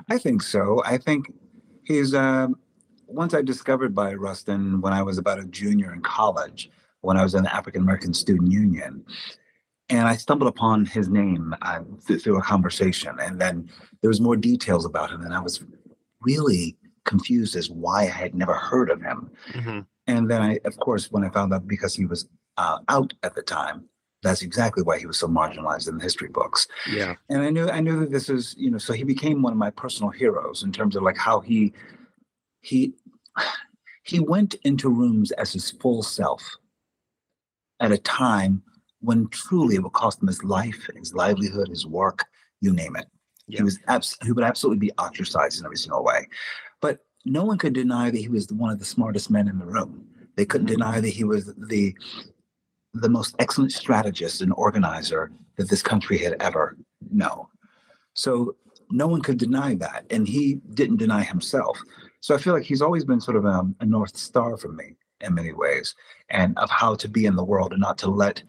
I 0.08 0.18
think 0.18 0.42
so. 0.42 0.82
I 0.84 0.98
think 0.98 1.32
he's. 1.84 2.14
Uh, 2.14 2.48
once 3.06 3.34
I 3.34 3.42
discovered 3.42 3.94
Bayard 3.94 4.20
Rustin 4.20 4.80
when 4.80 4.92
I 4.92 5.02
was 5.02 5.18
about 5.18 5.40
a 5.40 5.44
junior 5.44 5.92
in 5.92 6.00
college, 6.00 6.70
when 7.00 7.16
I 7.16 7.22
was 7.22 7.34
in 7.34 7.42
the 7.42 7.54
African 7.54 7.82
American 7.82 8.14
Student 8.14 8.52
Union, 8.52 9.04
and 9.90 10.06
I 10.06 10.16
stumbled 10.16 10.48
upon 10.48 10.86
his 10.86 11.08
name 11.08 11.54
uh, 11.62 11.80
th- 12.06 12.22
through 12.22 12.38
a 12.38 12.42
conversation, 12.42 13.16
and 13.20 13.40
then 13.40 13.68
there 14.00 14.08
was 14.08 14.20
more 14.20 14.36
details 14.36 14.84
about 14.84 15.10
him, 15.10 15.22
and 15.22 15.34
I 15.34 15.40
was 15.40 15.62
really 16.22 16.76
confused 17.04 17.56
as 17.56 17.68
why 17.68 18.02
I 18.02 18.06
had 18.06 18.34
never 18.34 18.54
heard 18.54 18.90
of 18.90 19.02
him. 19.02 19.30
Mm-hmm. 19.52 19.80
And 20.06 20.30
then 20.30 20.42
I, 20.42 20.60
of 20.64 20.76
course, 20.78 21.10
when 21.10 21.24
I 21.24 21.30
found 21.30 21.52
out 21.52 21.66
because 21.66 21.94
he 21.94 22.06
was 22.06 22.28
uh, 22.56 22.78
out 22.88 23.12
at 23.22 23.34
the 23.34 23.42
time, 23.42 23.84
that's 24.22 24.42
exactly 24.42 24.82
why 24.82 24.98
he 24.98 25.06
was 25.06 25.18
so 25.18 25.26
marginalized 25.26 25.88
in 25.88 25.96
the 25.96 26.02
history 26.02 26.28
books. 26.28 26.68
Yeah. 26.90 27.14
And 27.28 27.42
I 27.42 27.50
knew 27.50 27.68
I 27.68 27.80
knew 27.80 28.00
that 28.00 28.10
this 28.10 28.28
is, 28.28 28.54
you 28.58 28.70
know, 28.70 28.78
so 28.78 28.92
he 28.92 29.02
became 29.04 29.42
one 29.42 29.52
of 29.52 29.58
my 29.58 29.70
personal 29.70 30.10
heroes 30.10 30.62
in 30.62 30.72
terms 30.72 30.94
of 30.94 31.02
like 31.02 31.16
how 31.16 31.40
he 31.40 31.72
he 32.60 32.92
he 34.04 34.20
went 34.20 34.54
into 34.64 34.88
rooms 34.88 35.30
as 35.32 35.52
his 35.52 35.70
full 35.70 36.02
self 36.02 36.42
at 37.80 37.92
a 37.92 37.98
time 37.98 38.62
when 39.00 39.28
truly 39.28 39.76
it 39.76 39.82
would 39.82 39.92
cost 39.92 40.20
him 40.20 40.28
his 40.28 40.44
life, 40.44 40.88
his 40.96 41.14
livelihood, 41.14 41.68
his 41.68 41.86
work, 41.86 42.24
you 42.60 42.72
name 42.72 42.96
it. 42.96 43.06
Yeah. 43.46 43.58
He 43.58 43.62
was 43.64 43.78
abs- 43.88 44.16
he 44.22 44.32
would 44.32 44.44
absolutely 44.44 44.78
be 44.78 44.92
ostracized 44.92 45.58
in 45.58 45.64
every 45.64 45.76
single 45.76 46.04
way. 46.04 46.28
But 46.80 47.00
no 47.24 47.44
one 47.44 47.58
could 47.58 47.72
deny 47.72 48.10
that 48.10 48.18
he 48.18 48.28
was 48.28 48.50
one 48.52 48.70
of 48.70 48.78
the 48.78 48.84
smartest 48.84 49.30
men 49.30 49.48
in 49.48 49.58
the 49.58 49.66
room. 49.66 50.06
They 50.36 50.44
couldn't 50.44 50.68
mm-hmm. 50.68 50.76
deny 50.76 51.00
that 51.00 51.10
he 51.10 51.24
was 51.24 51.46
the 51.56 51.94
the 52.92 53.08
most 53.08 53.36
excellent 53.38 53.72
strategist 53.72 54.42
and 54.42 54.52
organizer 54.56 55.30
that 55.56 55.70
this 55.70 55.82
country 55.82 56.18
had 56.18 56.36
ever 56.40 56.76
known. 57.12 57.46
So 58.14 58.56
no 58.90 59.06
one 59.06 59.22
could 59.22 59.38
deny 59.38 59.74
that, 59.76 60.04
and 60.10 60.26
he 60.26 60.56
didn't 60.74 60.96
deny 60.96 61.22
himself. 61.22 61.78
So 62.20 62.34
I 62.34 62.38
feel 62.38 62.52
like 62.52 62.64
he's 62.64 62.82
always 62.82 63.04
been 63.04 63.20
sort 63.20 63.36
of 63.36 63.44
a, 63.44 63.64
a 63.80 63.86
north 63.86 64.16
star 64.16 64.56
for 64.56 64.72
me 64.72 64.96
in 65.20 65.34
many 65.34 65.52
ways, 65.52 65.94
and 66.30 66.58
of 66.58 66.70
how 66.70 66.94
to 66.96 67.08
be 67.08 67.26
in 67.26 67.36
the 67.36 67.44
world 67.44 67.72
and 67.72 67.80
not 67.80 67.98
to 67.98 68.10
let 68.10 68.42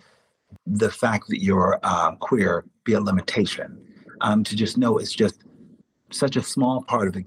the 0.65 0.91
fact 0.91 1.27
that 1.29 1.41
you're 1.41 1.79
uh, 1.83 2.15
queer 2.15 2.65
be 2.83 2.93
a 2.93 2.99
limitation. 2.99 3.77
Um, 4.21 4.43
to 4.43 4.55
just 4.55 4.77
know 4.77 4.99
it's 4.99 5.13
just 5.13 5.43
such 6.11 6.35
a 6.35 6.43
small 6.43 6.83
part 6.83 7.07
of 7.07 7.23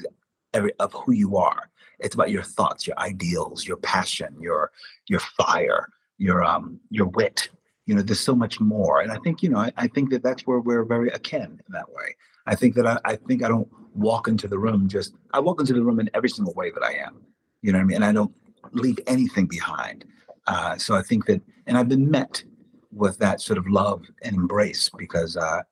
every 0.52 0.72
of 0.78 0.92
who 0.92 1.12
you 1.12 1.36
are. 1.36 1.68
It's 1.98 2.14
about 2.14 2.30
your 2.30 2.42
thoughts, 2.42 2.86
your 2.86 2.98
ideals, 2.98 3.66
your 3.66 3.78
passion, 3.78 4.36
your 4.40 4.70
your 5.08 5.20
fire, 5.20 5.88
your 6.18 6.44
um 6.44 6.80
your 6.90 7.06
wit. 7.06 7.48
You 7.86 7.94
know, 7.94 8.02
there's 8.02 8.20
so 8.20 8.34
much 8.34 8.60
more, 8.60 9.00
and 9.00 9.10
I 9.10 9.18
think 9.18 9.42
you 9.42 9.48
know 9.48 9.58
I, 9.58 9.72
I 9.76 9.88
think 9.88 10.10
that 10.10 10.22
that's 10.22 10.42
where 10.42 10.60
we're 10.60 10.84
very 10.84 11.08
akin 11.10 11.42
in 11.42 11.72
that 11.72 11.90
way. 11.90 12.16
I 12.46 12.54
think 12.54 12.74
that 12.76 12.86
I, 12.86 12.98
I 13.04 13.16
think 13.16 13.42
I 13.42 13.48
don't 13.48 13.68
walk 13.94 14.28
into 14.28 14.48
the 14.48 14.58
room 14.58 14.88
just 14.88 15.14
I 15.32 15.40
walk 15.40 15.60
into 15.60 15.72
the 15.72 15.82
room 15.82 16.00
in 16.00 16.10
every 16.14 16.28
single 16.28 16.54
way 16.54 16.70
that 16.70 16.82
I 16.82 16.92
am. 16.94 17.22
You 17.62 17.72
know 17.72 17.78
what 17.78 17.84
I 17.84 17.86
mean? 17.86 17.96
And 17.96 18.04
I 18.04 18.12
don't 18.12 18.34
leave 18.72 18.98
anything 19.06 19.46
behind. 19.46 20.04
Uh, 20.46 20.76
so 20.76 20.94
I 20.94 21.02
think 21.02 21.26
that, 21.26 21.40
and 21.66 21.78
I've 21.78 21.88
been 21.88 22.10
met 22.10 22.44
with 22.94 23.18
that 23.18 23.40
sort 23.40 23.58
of 23.58 23.68
love 23.68 24.04
and 24.22 24.36
embrace 24.36 24.90
because, 24.96 25.36
uh, 25.36 25.62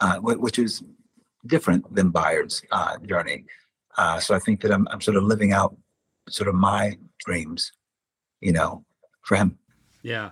uh, 0.00 0.16
which 0.18 0.58
is 0.58 0.82
different 1.46 1.92
than 1.94 2.10
Bayard's 2.10 2.62
uh, 2.70 2.98
journey. 2.98 3.44
Uh, 3.96 4.20
so 4.20 4.34
I 4.34 4.38
think 4.38 4.60
that 4.62 4.72
I'm, 4.72 4.86
I'm 4.90 5.00
sort 5.00 5.16
of 5.16 5.24
living 5.24 5.52
out 5.52 5.76
sort 6.28 6.48
of 6.48 6.54
my 6.54 6.96
dreams, 7.24 7.72
you 8.40 8.52
know, 8.52 8.84
for 9.22 9.36
him. 9.36 9.58
Yeah. 10.02 10.30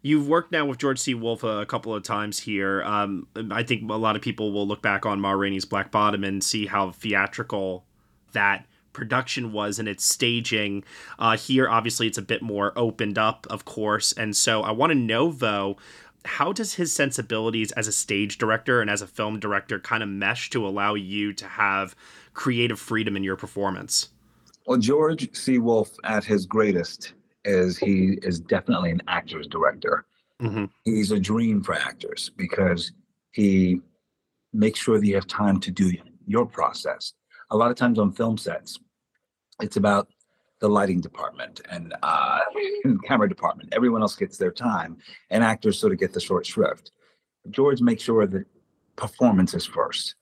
You've 0.00 0.28
worked 0.28 0.52
now 0.52 0.64
with 0.64 0.78
George 0.78 0.98
C. 0.98 1.14
Wolfe 1.14 1.42
a 1.42 1.66
couple 1.66 1.94
of 1.94 2.02
times 2.02 2.38
here. 2.38 2.82
Um, 2.84 3.26
I 3.50 3.62
think 3.62 3.90
a 3.90 3.96
lot 3.96 4.16
of 4.16 4.22
people 4.22 4.52
will 4.52 4.66
look 4.66 4.80
back 4.80 5.04
on 5.04 5.20
Ma 5.20 5.32
Rainey's 5.32 5.64
Black 5.64 5.90
Bottom 5.90 6.22
and 6.22 6.42
see 6.42 6.66
how 6.66 6.92
theatrical 6.92 7.84
that 8.32 8.66
production 8.98 9.52
was 9.52 9.78
and 9.78 9.88
its 9.88 10.04
staging. 10.04 10.82
Uh, 11.20 11.36
here, 11.36 11.68
obviously, 11.68 12.08
it's 12.08 12.18
a 12.18 12.22
bit 12.22 12.42
more 12.42 12.72
opened 12.74 13.16
up, 13.16 13.46
of 13.48 13.64
course. 13.64 14.12
And 14.12 14.36
so 14.36 14.62
I 14.62 14.72
want 14.72 14.90
to 14.90 14.98
know, 14.98 15.30
though, 15.30 15.76
how 16.24 16.52
does 16.52 16.74
his 16.74 16.92
sensibilities 16.92 17.70
as 17.72 17.86
a 17.86 17.92
stage 17.92 18.38
director 18.38 18.80
and 18.80 18.90
as 18.90 19.00
a 19.00 19.06
film 19.06 19.38
director 19.38 19.78
kind 19.78 20.02
of 20.02 20.08
mesh 20.08 20.50
to 20.50 20.66
allow 20.66 20.94
you 20.94 21.32
to 21.32 21.46
have 21.46 21.94
creative 22.34 22.80
freedom 22.80 23.16
in 23.16 23.22
your 23.22 23.36
performance? 23.36 24.08
Well, 24.66 24.78
George 24.78 25.32
C. 25.34 25.58
Wolfe, 25.58 25.94
at 26.02 26.24
his 26.24 26.44
greatest, 26.44 27.14
is 27.44 27.78
he 27.78 28.18
is 28.22 28.40
definitely 28.40 28.90
an 28.90 29.00
actor's 29.06 29.46
director. 29.46 30.06
Mm-hmm. 30.42 30.64
He's 30.84 31.12
a 31.12 31.20
dream 31.20 31.62
for 31.62 31.74
actors 31.74 32.32
because 32.36 32.90
he 33.30 33.80
makes 34.52 34.80
sure 34.80 34.98
that 34.98 35.06
you 35.06 35.14
have 35.14 35.28
time 35.28 35.60
to 35.60 35.70
do 35.70 35.92
your 36.26 36.44
process 36.46 37.14
a 37.50 37.56
lot 37.56 37.70
of 37.70 37.76
times 37.76 37.98
on 37.98 38.12
film 38.12 38.36
sets, 38.36 38.78
it's 39.60 39.76
about 39.76 40.08
the 40.60 40.68
lighting 40.68 41.00
department 41.00 41.60
and 41.70 41.94
uh, 42.02 42.40
camera 43.06 43.28
department. 43.28 43.68
Everyone 43.72 44.02
else 44.02 44.16
gets 44.16 44.36
their 44.36 44.50
time, 44.50 44.96
and 45.30 45.44
actors 45.44 45.78
sort 45.78 45.92
of 45.92 45.98
get 45.98 46.12
the 46.12 46.20
short 46.20 46.46
shrift. 46.46 46.90
George 47.50 47.80
makes 47.80 48.02
sure 48.02 48.26
that 48.26 48.44
performance 48.96 49.54
is 49.54 49.64
first, 49.64 50.16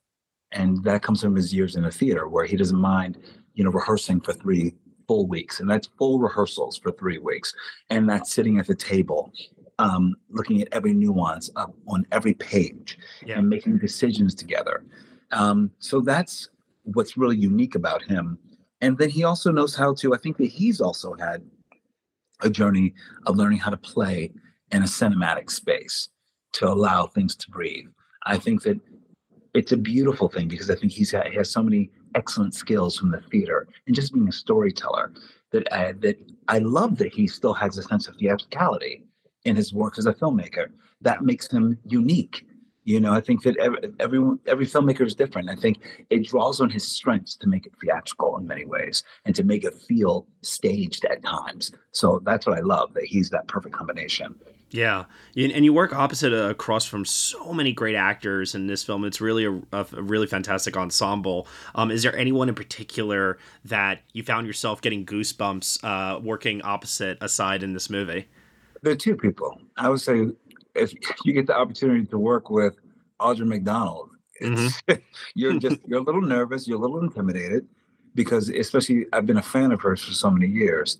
and 0.52 0.82
that 0.84 1.02
comes 1.02 1.22
from 1.22 1.34
his 1.34 1.52
years 1.52 1.76
in 1.76 1.82
the 1.82 1.90
theater, 1.90 2.28
where 2.28 2.44
he 2.44 2.56
doesn't 2.56 2.78
mind, 2.78 3.18
you 3.54 3.64
know, 3.64 3.70
rehearsing 3.70 4.20
for 4.20 4.32
three 4.32 4.74
full 5.08 5.26
weeks, 5.26 5.60
and 5.60 5.70
that's 5.70 5.88
full 5.98 6.18
rehearsals 6.18 6.76
for 6.76 6.92
three 6.92 7.18
weeks, 7.18 7.54
and 7.90 8.08
that's 8.08 8.32
sitting 8.32 8.58
at 8.58 8.66
the 8.66 8.74
table, 8.74 9.32
um, 9.78 10.14
looking 10.30 10.60
at 10.60 10.68
every 10.72 10.92
nuance 10.92 11.50
on 11.56 12.06
every 12.12 12.34
page, 12.34 12.98
yeah. 13.24 13.38
and 13.38 13.48
making 13.48 13.78
decisions 13.78 14.34
together. 14.34 14.84
Um, 15.32 15.70
so 15.78 16.00
that's 16.00 16.50
what's 16.82 17.16
really 17.16 17.36
unique 17.36 17.74
about 17.74 18.02
him. 18.02 18.38
And 18.80 18.98
then 18.98 19.08
he 19.08 19.24
also 19.24 19.50
knows 19.50 19.74
how 19.74 19.94
to, 19.94 20.14
I 20.14 20.18
think 20.18 20.36
that 20.38 20.46
he's 20.46 20.80
also 20.80 21.14
had 21.14 21.42
a 22.40 22.50
journey 22.50 22.94
of 23.26 23.36
learning 23.36 23.58
how 23.58 23.70
to 23.70 23.76
play 23.76 24.32
in 24.72 24.82
a 24.82 24.86
cinematic 24.86 25.50
space 25.50 26.08
to 26.52 26.68
allow 26.68 27.06
things 27.06 27.34
to 27.36 27.50
breathe. 27.50 27.86
I 28.24 28.38
think 28.38 28.62
that 28.62 28.80
it's 29.54 29.72
a 29.72 29.76
beautiful 29.76 30.28
thing 30.28 30.48
because 30.48 30.70
I 30.70 30.74
think 30.74 30.92
he's 30.92 31.10
had, 31.10 31.28
he 31.28 31.36
has 31.36 31.50
so 31.50 31.62
many 31.62 31.90
excellent 32.14 32.54
skills 32.54 32.96
from 32.96 33.10
the 33.10 33.20
theater 33.30 33.68
and 33.86 33.96
just 33.96 34.12
being 34.12 34.28
a 34.28 34.32
storyteller 34.32 35.12
that 35.52 35.72
I, 35.72 35.92
that 35.92 36.18
I 36.48 36.58
love 36.58 36.98
that 36.98 37.12
he 37.12 37.26
still 37.26 37.54
has 37.54 37.78
a 37.78 37.82
sense 37.82 38.08
of 38.08 38.16
theatricality 38.16 39.04
in 39.44 39.56
his 39.56 39.72
work 39.72 39.96
as 39.96 40.06
a 40.06 40.12
filmmaker. 40.12 40.66
That 41.00 41.22
makes 41.22 41.50
him 41.50 41.78
unique 41.84 42.46
you 42.86 43.00
know, 43.00 43.12
I 43.12 43.20
think 43.20 43.42
that 43.42 43.56
every, 43.58 43.78
everyone, 43.98 44.38
every 44.46 44.64
filmmaker 44.64 45.04
is 45.04 45.16
different. 45.16 45.50
I 45.50 45.56
think 45.56 45.78
it 46.08 46.24
draws 46.24 46.60
on 46.60 46.70
his 46.70 46.86
strengths 46.86 47.34
to 47.36 47.48
make 47.48 47.66
it 47.66 47.72
theatrical 47.82 48.38
in 48.38 48.46
many 48.46 48.64
ways 48.64 49.02
and 49.24 49.34
to 49.34 49.42
make 49.42 49.64
it 49.64 49.74
feel 49.74 50.24
staged 50.42 51.04
at 51.04 51.22
times. 51.24 51.72
So 51.90 52.22
that's 52.24 52.46
what 52.46 52.56
I 52.56 52.60
love 52.60 52.94
that 52.94 53.04
he's 53.04 53.28
that 53.30 53.48
perfect 53.48 53.74
combination. 53.74 54.36
Yeah, 54.70 55.04
and 55.36 55.64
you 55.64 55.72
work 55.72 55.94
opposite 55.94 56.32
uh, 56.32 56.50
across 56.50 56.84
from 56.84 57.04
so 57.04 57.52
many 57.52 57.72
great 57.72 57.94
actors 57.96 58.54
in 58.54 58.66
this 58.66 58.84
film. 58.84 59.04
It's 59.04 59.20
really 59.20 59.44
a, 59.44 59.60
a 59.72 60.02
really 60.02 60.26
fantastic 60.26 60.76
ensemble. 60.76 61.48
Um, 61.74 61.90
is 61.90 62.02
there 62.02 62.16
anyone 62.16 62.48
in 62.48 62.54
particular 62.54 63.38
that 63.64 64.00
you 64.12 64.22
found 64.22 64.46
yourself 64.46 64.80
getting 64.80 65.04
goosebumps 65.06 65.82
uh, 65.84 66.20
working 66.20 66.62
opposite 66.62 67.18
aside 67.20 67.62
in 67.62 67.74
this 67.74 67.90
movie? 67.90 68.28
There 68.82 68.92
are 68.92 68.96
two 68.96 69.16
people. 69.16 69.60
I 69.76 69.88
would 69.88 70.00
say 70.00 70.28
if 70.76 70.92
you 71.24 71.32
get 71.32 71.46
the 71.46 71.56
opportunity 71.56 72.04
to 72.06 72.18
work 72.18 72.50
with 72.50 72.74
Audra 73.20 73.46
McDonald, 73.46 74.10
mm-hmm. 74.40 74.94
you're 75.34 75.58
just 75.58 75.78
you're 75.86 76.00
a 76.00 76.02
little 76.02 76.22
nervous, 76.22 76.66
you're 76.66 76.78
a 76.78 76.80
little 76.80 77.00
intimidated 77.00 77.66
because 78.14 78.48
especially 78.48 79.06
I've 79.12 79.26
been 79.26 79.36
a 79.36 79.42
fan 79.42 79.72
of 79.72 79.80
hers 79.80 80.02
for 80.02 80.12
so 80.12 80.30
many 80.30 80.48
years. 80.48 80.98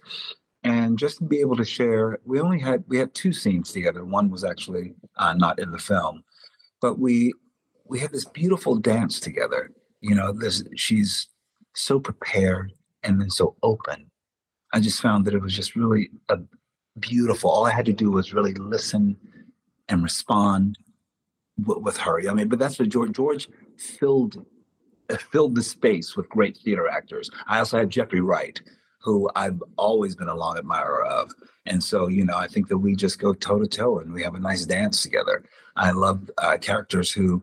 And 0.63 0.99
just 0.99 1.19
to 1.19 1.25
be 1.25 1.39
able 1.41 1.57
to 1.57 1.65
share, 1.65 2.19
we 2.25 2.41
only 2.41 2.59
had 2.59 2.85
we 2.89 2.99
had 2.99 3.15
two 3.15 3.33
scenes 3.33 3.73
together. 3.73 4.05
One 4.05 4.31
was 4.31 4.45
actually 4.45 4.95
uh, 5.17 5.35
not 5.35 5.59
in 5.59 5.71
the 5.71 5.79
film, 5.79 6.25
but 6.81 6.99
we 6.99 7.33
we 7.85 7.99
had 8.01 8.13
this 8.13 8.25
beautiful 8.25 8.77
dance 8.77 9.21
together. 9.21 9.71
You 10.01 10.15
know, 10.15 10.33
this 10.33 10.65
she's 10.75 11.29
so 11.75 12.01
prepared 12.01 12.73
and 13.03 13.21
then 13.21 13.31
so 13.31 13.57
open. 13.63 14.11
I 14.73 14.81
just 14.81 15.01
found 15.01 15.25
that 15.25 15.35
it 15.35 15.43
was 15.43 15.55
just 15.55 15.77
really 15.77 16.11
a 16.29 16.39
beautiful. 16.99 17.51
All 17.51 17.67
I 17.67 17.73
had 17.73 17.87
to 17.87 17.93
do 17.93 18.11
was 18.11 18.35
really 18.35 18.55
listen 18.55 19.17
and 19.89 20.03
respond 20.03 20.79
w- 21.61 21.81
with 21.81 21.97
hurry. 21.97 22.29
I 22.29 22.35
mean, 22.35 22.49
but 22.49 22.59
that's 22.59 22.79
what 22.79 22.89
George 22.89 23.13
George 23.13 23.49
filled 23.79 24.45
filled 25.31 25.55
the 25.55 25.63
space 25.63 26.17
with 26.17 26.29
great 26.29 26.57
theater 26.57 26.89
actors. 26.89 27.31
I 27.47 27.59
also 27.59 27.79
had 27.79 27.91
Jeffrey 27.91 28.21
Wright, 28.21 28.61
who 29.01 29.31
I've 29.37 29.63
always 29.77 30.17
been 30.17 30.29
a 30.29 30.35
long 30.35 30.59
admirer 30.59 31.05
of. 31.05 31.31
And 31.67 31.83
so, 31.83 32.09
you 32.09 32.25
know, 32.25 32.37
I 32.37 32.49
think 32.49 32.69
that 32.69 32.79
we 32.79 32.97
just 32.97 33.19
go 33.19 33.33
toe 33.33 33.59
to 33.61 33.67
toe 33.67 34.01
and 34.01 34.13
we 34.13 34.23
have 34.23 34.35
a 34.35 34.41
nice 34.41 34.67
dance 34.67 35.03
together. 35.03 35.45
I 35.77 35.91
love 35.93 36.29
uh, 36.39 36.57
characters 36.59 37.13
who 37.13 37.43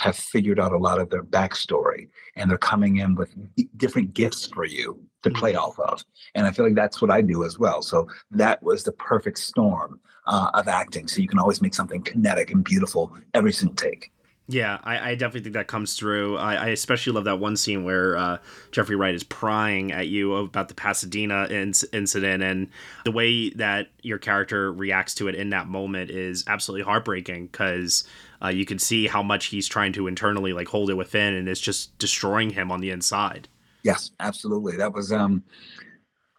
have 0.00 0.16
figured 0.16 0.58
out 0.58 0.72
a 0.72 0.78
lot 0.78 0.98
of 0.98 1.10
their 1.10 1.22
backstory 1.22 2.08
and 2.34 2.50
they're 2.50 2.58
coming 2.58 2.96
in 2.96 3.14
with 3.14 3.34
different 3.76 4.14
gifts 4.14 4.46
for 4.46 4.64
you 4.64 4.98
to 5.22 5.30
play 5.30 5.54
off 5.54 5.78
of. 5.78 6.02
And 6.34 6.46
I 6.46 6.52
feel 6.52 6.64
like 6.64 6.74
that's 6.74 7.02
what 7.02 7.10
I 7.10 7.20
do 7.20 7.44
as 7.44 7.58
well. 7.58 7.82
So 7.82 8.08
that 8.30 8.62
was 8.62 8.82
the 8.82 8.92
perfect 8.92 9.38
storm 9.38 10.00
uh, 10.26 10.50
of 10.54 10.68
acting. 10.68 11.06
So 11.06 11.20
you 11.20 11.28
can 11.28 11.38
always 11.38 11.60
make 11.60 11.74
something 11.74 12.02
kinetic 12.02 12.50
and 12.50 12.64
beautiful 12.64 13.14
every 13.34 13.52
single 13.52 13.76
take. 13.76 14.10
Yeah, 14.48 14.78
I, 14.82 15.10
I, 15.10 15.14
definitely 15.14 15.42
think 15.42 15.54
that 15.54 15.68
comes 15.68 15.94
through. 15.94 16.36
I, 16.36 16.54
I, 16.54 16.66
especially 16.68 17.12
love 17.12 17.22
that 17.24 17.38
one 17.38 17.56
scene 17.56 17.84
where 17.84 18.16
uh, 18.16 18.38
Jeffrey 18.72 18.96
Wright 18.96 19.14
is 19.14 19.22
prying 19.22 19.92
at 19.92 20.08
you 20.08 20.34
about 20.34 20.66
the 20.66 20.74
Pasadena 20.74 21.44
in- 21.44 21.72
incident, 21.92 22.42
and 22.42 22.68
the 23.04 23.12
way 23.12 23.50
that 23.50 23.90
your 24.02 24.18
character 24.18 24.72
reacts 24.72 25.14
to 25.16 25.28
it 25.28 25.36
in 25.36 25.50
that 25.50 25.68
moment 25.68 26.10
is 26.10 26.42
absolutely 26.48 26.82
heartbreaking 26.82 27.46
because 27.46 28.02
uh, 28.42 28.48
you 28.48 28.64
can 28.64 28.78
see 28.78 29.06
how 29.06 29.22
much 29.22 29.46
he's 29.46 29.68
trying 29.68 29.92
to 29.92 30.06
internally 30.06 30.52
like 30.52 30.68
hold 30.68 30.90
it 30.90 30.94
within, 30.94 31.34
and 31.34 31.48
it's 31.48 31.60
just 31.60 31.96
destroying 31.98 32.50
him 32.50 32.70
on 32.70 32.80
the 32.80 32.90
inside. 32.90 33.48
Yes, 33.82 34.10
absolutely. 34.20 34.76
That 34.76 34.92
was 34.92 35.12
um, 35.12 35.42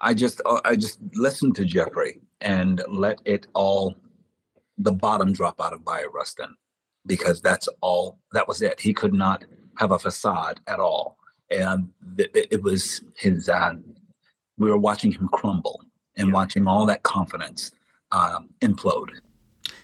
I 0.01 0.13
just 0.13 0.41
uh, 0.45 0.61
I 0.65 0.75
just 0.75 0.99
listened 1.13 1.55
to 1.57 1.65
Jeffrey 1.65 2.19
and 2.41 2.83
let 2.87 3.19
it 3.25 3.47
all 3.53 3.95
the 4.77 4.91
bottom 4.91 5.31
drop 5.31 5.61
out 5.61 5.73
of 5.73 5.85
Bayard 5.85 6.09
Rustin 6.13 6.55
because 7.05 7.41
that's 7.41 7.69
all 7.81 8.17
that 8.33 8.47
was 8.47 8.61
it. 8.61 8.79
He 8.79 8.93
could 8.93 9.13
not 9.13 9.43
have 9.77 9.91
a 9.91 9.99
facade 9.99 10.59
at 10.67 10.79
all, 10.79 11.17
and 11.49 11.89
it, 12.17 12.47
it 12.51 12.63
was 12.63 13.01
his. 13.15 13.47
Uh, 13.47 13.73
we 14.57 14.69
were 14.69 14.77
watching 14.77 15.11
him 15.11 15.27
crumble 15.31 15.81
and 16.17 16.27
yeah. 16.27 16.33
watching 16.33 16.67
all 16.67 16.85
that 16.85 17.03
confidence 17.03 17.71
um, 18.11 18.49
implode. 18.61 19.09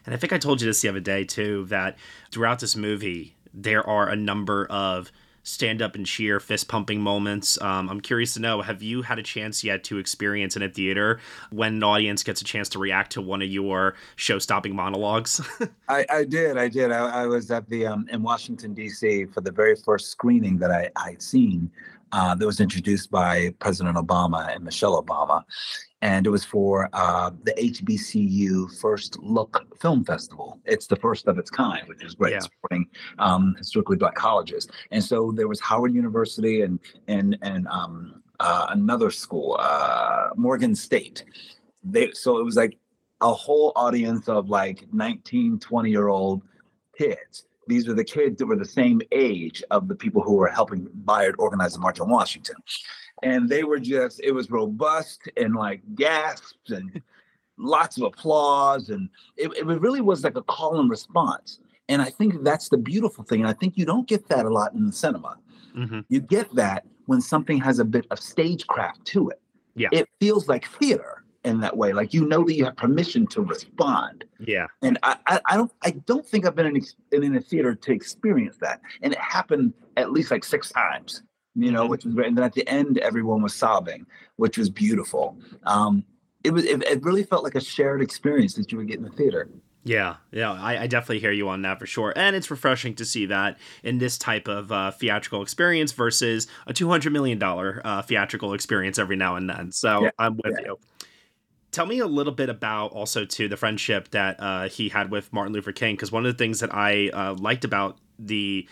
And 0.07 0.15
I 0.15 0.17
think 0.17 0.31
I 0.31 0.37
told 0.37 0.61
you 0.61 0.67
this 0.67 0.81
the 0.81 0.87
other 0.87 1.01
day 1.01 1.25
too 1.25 1.65
that 1.65 1.97
throughout 2.31 2.59
this 2.59 2.75
movie 2.77 3.35
there 3.53 3.87
are 3.87 4.07
a 4.07 4.15
number 4.15 4.65
of 4.67 5.11
stand 5.43 5.81
up 5.81 5.95
and 5.95 6.05
cheer, 6.05 6.39
fist 6.39 6.67
pumping 6.67 7.01
moments. 7.01 7.59
Um, 7.61 7.89
I'm 7.89 7.99
curious 7.99 8.33
to 8.33 8.41
know 8.41 8.61
have 8.61 8.81
you 8.81 9.01
had 9.01 9.19
a 9.19 9.23
chance 9.23 9.63
yet 9.63 9.83
to 9.85 9.97
experience 9.97 10.55
in 10.55 10.61
a 10.61 10.69
theater 10.69 11.19
when 11.51 11.75
an 11.75 11.83
audience 11.83 12.23
gets 12.23 12.41
a 12.41 12.45
chance 12.45 12.69
to 12.69 12.79
react 12.79 13.11
to 13.13 13.21
one 13.21 13.41
of 13.41 13.49
your 13.49 13.95
show 14.15 14.39
stopping 14.39 14.75
monologues? 14.75 15.41
I, 15.89 16.05
I, 16.09 16.23
did. 16.23 16.57
I 16.57 16.69
did. 16.69 16.91
I, 16.91 17.23
I 17.23 17.25
was 17.27 17.51
at 17.51 17.67
the 17.69 17.87
um, 17.87 18.07
in 18.09 18.23
Washington, 18.23 18.73
D.C. 18.73 19.25
for 19.25 19.41
the 19.41 19.51
very 19.51 19.75
first 19.75 20.09
screening 20.09 20.57
that 20.59 20.71
I, 20.71 20.89
I'd 20.95 21.21
seen 21.21 21.69
uh, 22.13 22.35
that 22.35 22.45
was 22.45 22.61
introduced 22.61 23.11
by 23.11 23.53
President 23.59 23.97
Obama 23.97 24.53
and 24.53 24.63
Michelle 24.63 25.01
Obama 25.01 25.43
and 26.01 26.27
it 26.27 26.29
was 26.29 26.45
for 26.45 26.89
uh, 26.93 27.31
the 27.43 27.53
HBCU 27.53 28.79
First 28.79 29.17
Look 29.19 29.65
Film 29.79 30.03
Festival. 30.03 30.59
It's 30.65 30.87
the 30.87 30.95
first 30.95 31.27
of 31.27 31.37
its 31.39 31.49
kind, 31.49 31.87
which 31.87 32.03
is 32.03 32.13
great, 32.13 32.33
yeah. 32.33 32.39
supporting 32.39 32.87
um, 33.17 33.55
historically 33.57 33.97
black 33.97 34.15
colleges. 34.15 34.67
And 34.91 35.03
so 35.03 35.31
there 35.35 35.47
was 35.47 35.59
Howard 35.59 35.93
University 35.93 36.61
and 36.61 36.79
and 37.07 37.37
and 37.41 37.67
um, 37.67 38.21
uh, 38.39 38.67
another 38.69 39.09
school, 39.09 39.57
uh, 39.59 40.29
Morgan 40.35 40.75
State. 40.75 41.23
They 41.83 42.11
so 42.11 42.37
it 42.37 42.43
was 42.43 42.55
like 42.55 42.77
a 43.21 43.33
whole 43.33 43.71
audience 43.75 44.29
of 44.29 44.49
like 44.49 44.85
19, 44.93 45.59
20 45.59 45.89
year 45.89 46.09
old 46.09 46.43
kids. 46.95 47.45
These 47.67 47.87
were 47.87 47.95
the 47.95 48.03
kids 48.03 48.37
that 48.37 48.45
were 48.45 48.55
the 48.55 48.65
same 48.65 49.01
age 49.11 49.63
of 49.71 49.87
the 49.87 49.95
people 49.95 50.21
who 50.21 50.35
were 50.35 50.47
helping 50.47 50.87
Bayard 51.05 51.35
organize 51.37 51.73
the 51.73 51.79
March 51.79 51.99
on 51.99 52.09
Washington 52.09 52.55
and 53.23 53.49
they 53.49 53.63
were 53.63 53.79
just 53.79 54.19
it 54.23 54.31
was 54.31 54.51
robust 54.51 55.27
and 55.37 55.55
like 55.55 55.81
gasps 55.95 56.53
and 56.69 57.01
lots 57.57 57.97
of 57.97 58.03
applause 58.03 58.89
and 58.89 59.09
it, 59.35 59.51
it 59.57 59.65
really 59.65 60.01
was 60.01 60.23
like 60.23 60.37
a 60.37 60.43
call 60.43 60.79
and 60.79 60.89
response. 60.89 61.59
And 61.89 62.01
i 62.01 62.09
think 62.09 62.43
that's 62.43 62.69
the 62.69 62.77
beautiful 62.77 63.23
thing 63.23 63.41
and 63.41 63.49
i 63.49 63.53
think 63.53 63.77
you 63.77 63.85
don't 63.85 64.07
get 64.07 64.27
that 64.29 64.45
a 64.45 64.49
lot 64.49 64.73
in 64.73 64.85
the 64.85 64.93
cinema. 64.93 65.37
Mm-hmm. 65.75 65.99
you 66.09 66.19
get 66.19 66.53
that 66.55 66.85
when 67.05 67.21
something 67.21 67.59
has 67.59 67.77
a 67.77 67.85
bit 67.85 68.07
of 68.09 68.19
stagecraft 68.19 69.05
to 69.05 69.29
it. 69.29 69.39
Yeah. 69.75 69.89
It 69.91 70.09
feels 70.19 70.47
like 70.47 70.65
theater 70.65 71.23
in 71.43 71.59
that 71.61 71.77
way 71.77 71.93
like 71.93 72.15
you 72.15 72.27
know 72.27 72.43
that 72.43 72.55
you 72.55 72.65
have 72.65 72.75
permission 72.75 73.27
to 73.27 73.41
respond. 73.41 74.25
Yeah. 74.39 74.67
And 74.81 74.97
i 75.03 75.17
i, 75.27 75.39
I 75.45 75.57
don't 75.57 75.71
i 75.83 75.91
don't 75.91 76.25
think 76.25 76.45
i've 76.45 76.55
been 76.55 76.75
in, 76.75 77.23
in 77.23 77.35
a 77.35 77.41
theater 77.41 77.73
to 77.75 77.91
experience 77.93 78.57
that 78.57 78.81
and 79.01 79.13
it 79.13 79.19
happened 79.19 79.73
at 79.95 80.11
least 80.11 80.29
like 80.31 80.43
six 80.43 80.71
times 80.71 81.23
you 81.57 81.71
know, 81.71 81.81
mm-hmm. 81.81 81.89
which 81.89 82.05
was 82.05 82.13
great. 82.13 82.27
And 82.27 82.37
then 82.37 82.45
at 82.45 82.53
the 82.53 82.67
end, 82.67 82.99
everyone 82.99 83.41
was 83.41 83.53
sobbing, 83.53 84.05
which 84.35 84.57
was 84.57 84.69
beautiful. 84.69 85.37
Um, 85.63 86.03
it 86.43 86.51
was 86.51 86.63
it, 86.63 86.83
it 86.83 87.03
really 87.03 87.23
felt 87.23 87.43
like 87.43 87.55
a 87.55 87.61
shared 87.61 88.01
experience 88.01 88.53
that 88.53 88.71
you 88.71 88.77
would 88.77 88.87
get 88.87 88.97
in 88.97 89.03
the 89.03 89.09
theater. 89.09 89.49
Yeah, 89.83 90.17
yeah, 90.31 90.51
I, 90.51 90.83
I, 90.83 90.87
definitely 90.87 91.19
hear 91.19 91.31
you 91.31 91.47
on 91.47 91.61
that 91.61 91.79
for 91.79 91.85
sure, 91.85 92.11
and 92.15 92.35
it's 92.35 92.51
refreshing 92.51 92.93
to 92.95 93.05
see 93.05 93.27
that 93.27 93.57
in 93.83 93.99
this 93.99 94.17
type 94.17 94.49
of 94.49 94.69
uh, 94.69 94.91
theatrical 94.91 95.41
experience 95.41 95.93
versus 95.93 96.45
a 96.67 96.73
two 96.73 96.89
hundred 96.89 97.13
million 97.13 97.39
dollar 97.39 97.81
uh, 97.85 98.01
theatrical 98.01 98.53
experience 98.53 98.99
every 98.99 99.15
now 99.15 99.37
and 99.37 99.49
then. 99.49 99.71
So 99.71 100.03
yeah, 100.03 100.09
I'm 100.19 100.35
with 100.35 100.57
yeah. 100.59 100.65
you. 100.65 100.79
Tell 101.71 101.85
me 101.85 101.99
a 101.99 102.07
little 102.07 102.33
bit 102.33 102.49
about 102.49 102.91
also 102.91 103.23
to 103.23 103.47
the 103.47 103.55
friendship 103.55 104.09
that 104.11 104.35
uh, 104.39 104.67
he 104.67 104.89
had 104.89 105.09
with 105.09 105.31
Martin 105.31 105.53
Luther 105.53 105.71
King, 105.71 105.95
because 105.95 106.11
one 106.11 106.25
of 106.25 106.33
the 106.33 106.37
things 106.37 106.59
that 106.59 106.73
I 106.73 107.09
uh, 107.09 107.35
liked 107.35 107.63
about 107.63 107.97
the 108.19 108.67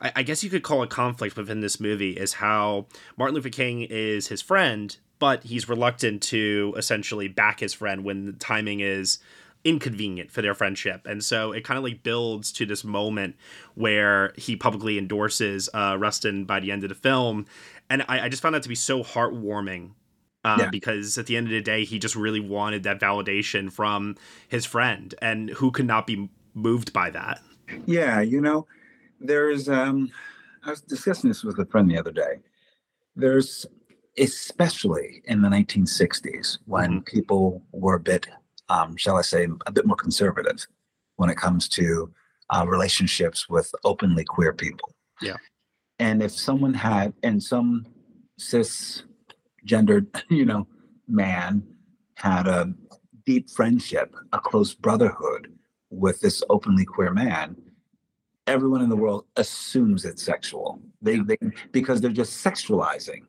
I, 0.00 0.12
I 0.16 0.22
guess 0.22 0.44
you 0.44 0.50
could 0.50 0.62
call 0.62 0.82
a 0.82 0.86
conflict 0.86 1.36
within 1.36 1.60
this 1.60 1.80
movie 1.80 2.12
is 2.12 2.34
how 2.34 2.86
Martin 3.16 3.34
Luther 3.34 3.48
King 3.48 3.82
is 3.82 4.28
his 4.28 4.42
friend, 4.42 4.96
but 5.18 5.44
he's 5.44 5.68
reluctant 5.68 6.22
to 6.24 6.74
essentially 6.76 7.28
back 7.28 7.60
his 7.60 7.74
friend 7.74 8.04
when 8.04 8.26
the 8.26 8.32
timing 8.32 8.80
is 8.80 9.18
inconvenient 9.64 10.30
for 10.30 10.42
their 10.42 10.54
friendship. 10.54 11.06
And 11.06 11.24
so 11.24 11.50
it 11.50 11.64
kind 11.64 11.76
of 11.76 11.84
like 11.84 12.02
builds 12.02 12.52
to 12.52 12.66
this 12.66 12.84
moment 12.84 13.34
where 13.74 14.32
he 14.36 14.54
publicly 14.54 14.96
endorses 14.96 15.68
uh, 15.74 15.96
Rustin 15.98 16.44
by 16.44 16.60
the 16.60 16.70
end 16.70 16.84
of 16.84 16.88
the 16.88 16.94
film. 16.94 17.46
And 17.90 18.04
I, 18.08 18.20
I 18.20 18.28
just 18.28 18.42
found 18.42 18.54
that 18.54 18.62
to 18.62 18.68
be 18.68 18.76
so 18.76 19.02
heartwarming 19.02 19.90
uh, 20.44 20.58
yeah. 20.60 20.70
because 20.70 21.18
at 21.18 21.26
the 21.26 21.36
end 21.36 21.48
of 21.48 21.52
the 21.52 21.60
day, 21.60 21.84
he 21.84 21.98
just 21.98 22.14
really 22.14 22.38
wanted 22.38 22.84
that 22.84 23.00
validation 23.00 23.72
from 23.72 24.14
his 24.46 24.64
friend. 24.64 25.12
And 25.20 25.50
who 25.50 25.72
could 25.72 25.86
not 25.86 26.06
be 26.06 26.30
moved 26.54 26.92
by 26.92 27.10
that? 27.10 27.40
Yeah, 27.86 28.20
you 28.20 28.40
know, 28.40 28.68
there's 29.20 29.68
um 29.68 30.10
I 30.64 30.70
was 30.70 30.80
discussing 30.80 31.28
this 31.28 31.44
with 31.44 31.58
a 31.58 31.66
friend 31.66 31.90
the 31.90 31.98
other 31.98 32.12
day. 32.12 32.40
There's 33.14 33.66
especially 34.18 35.22
in 35.26 35.42
the 35.42 35.48
1960s 35.48 36.58
when 36.64 36.90
mm-hmm. 36.90 37.00
people 37.00 37.62
were 37.72 37.96
a 37.96 38.00
bit 38.00 38.26
um, 38.68 38.96
shall 38.96 39.16
I 39.16 39.22
say 39.22 39.46
a 39.66 39.72
bit 39.72 39.86
more 39.86 39.96
conservative 39.96 40.66
when 41.16 41.30
it 41.30 41.36
comes 41.36 41.68
to 41.70 42.12
uh, 42.50 42.64
relationships 42.66 43.48
with 43.48 43.72
openly 43.84 44.24
queer 44.24 44.52
people. 44.52 44.94
Yeah. 45.20 45.36
And 45.98 46.22
if 46.22 46.32
someone 46.32 46.74
had 46.74 47.14
and 47.22 47.42
some 47.42 47.86
cisgendered, 48.40 50.06
you 50.30 50.44
know, 50.44 50.66
man 51.08 51.62
had 52.16 52.46
a 52.46 52.72
deep 53.24 53.50
friendship, 53.50 54.14
a 54.32 54.38
close 54.38 54.74
brotherhood 54.74 55.52
with 55.90 56.20
this 56.20 56.42
openly 56.50 56.84
queer 56.84 57.12
man, 57.12 57.56
everyone 58.46 58.82
in 58.82 58.88
the 58.88 58.96
world 58.96 59.26
assumes 59.36 60.04
it's 60.04 60.22
sexual. 60.22 60.80
They, 61.02 61.18
they 61.18 61.38
because 61.72 62.00
they're 62.00 62.10
just 62.10 62.44
sexualizing 62.44 63.22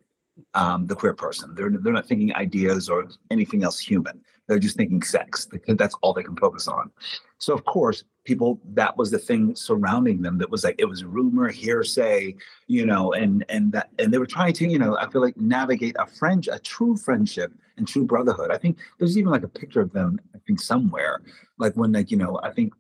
um, 0.53 0.88
the 0.88 0.95
queer 0.95 1.13
person. 1.13 1.53
They're 1.56 1.71
they're 1.71 1.93
not 1.93 2.08
thinking 2.08 2.34
ideas 2.36 2.89
or 2.89 3.06
anything 3.32 3.63
else 3.63 3.80
human. 3.80 4.21
They're 4.47 4.60
just 4.60 4.77
thinking 4.77 5.01
sex 5.01 5.45
because 5.45 5.75
that's 5.75 5.95
all 6.01 6.13
they 6.13 6.23
can 6.23 6.38
focus 6.38 6.67
on. 6.67 6.91
So 7.38 7.53
of 7.53 7.65
course, 7.65 8.03
people 8.23 8.60
that 8.73 8.95
was 8.97 9.12
the 9.12 9.19
thing 9.19 9.56
surrounding 9.56 10.21
them 10.21 10.38
that 10.38 10.49
was 10.49 10.63
like 10.63 10.75
it 10.77 10.86
was 10.86 11.03
rumor, 11.03 11.49
hearsay, 11.49 12.36
you 12.67 12.86
know, 12.86 13.13
and 13.13 13.43
and 13.49 13.71
that 13.73 13.89
and 13.99 14.13
they 14.13 14.19
were 14.19 14.25
trying 14.25 14.53
to, 14.53 14.67
you 14.67 14.80
know, 14.80 14.97
I 14.97 15.10
feel 15.10 15.21
like 15.21 15.38
navigate 15.38 15.95
a 15.99 16.06
friend, 16.06 16.47
a 16.51 16.60
true 16.60 16.95
friendship 16.95 17.51
and 17.77 17.88
true 17.88 18.06
brotherhood. 18.06 18.51
I 18.51 18.58
think 18.58 18.77
there's 18.99 19.17
even 19.17 19.32
like 19.32 19.43
a 19.43 19.49
picture 19.49 19.82
of 19.82 19.91
them, 19.91 20.19
I 20.34 20.39
think 20.47 20.62
somewhere, 20.62 21.21
like 21.58 21.73
when 21.73 21.91
like 21.91 22.12
you 22.12 22.17
know, 22.17 22.39
I 22.43 22.51
think 22.51 22.73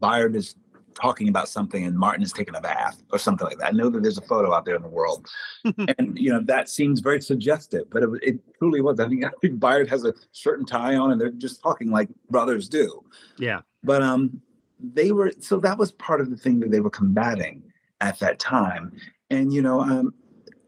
Bayard 0.00 0.36
is 0.36 0.54
talking 0.94 1.28
about 1.28 1.48
something 1.48 1.84
and 1.84 1.96
Martin 1.96 2.22
is 2.22 2.32
taking 2.32 2.54
a 2.54 2.60
bath 2.60 3.02
or 3.12 3.18
something 3.18 3.46
like 3.46 3.58
that. 3.58 3.68
I 3.68 3.70
know 3.70 3.90
that 3.90 4.02
there's 4.02 4.18
a 4.18 4.22
photo 4.22 4.54
out 4.54 4.64
there 4.64 4.76
in 4.76 4.82
the 4.82 4.88
world, 4.88 5.28
and 5.98 6.18
you 6.18 6.30
know 6.30 6.40
that 6.44 6.68
seems 6.68 7.00
very 7.00 7.20
suggestive, 7.20 7.84
but 7.90 8.02
it, 8.02 8.08
it 8.22 8.40
truly 8.58 8.80
was. 8.80 9.00
I 9.00 9.08
think 9.08 9.24
I 9.24 9.30
think 9.40 9.60
Bayard 9.60 9.88
has 9.90 10.04
a 10.04 10.14
certain 10.32 10.66
tie 10.66 10.96
on, 10.96 11.12
and 11.12 11.20
they're 11.20 11.30
just 11.30 11.62
talking 11.62 11.90
like 11.90 12.08
brothers 12.30 12.68
do. 12.68 13.04
Yeah, 13.38 13.60
but 13.82 14.02
um, 14.02 14.40
they 14.80 15.12
were 15.12 15.32
so 15.40 15.58
that 15.60 15.78
was 15.78 15.92
part 15.92 16.20
of 16.20 16.30
the 16.30 16.36
thing 16.36 16.60
that 16.60 16.70
they 16.70 16.80
were 16.80 16.90
combating 16.90 17.62
at 18.00 18.18
that 18.20 18.38
time, 18.38 18.92
and 19.30 19.52
you 19.52 19.62
know 19.62 19.80
um, 19.80 20.14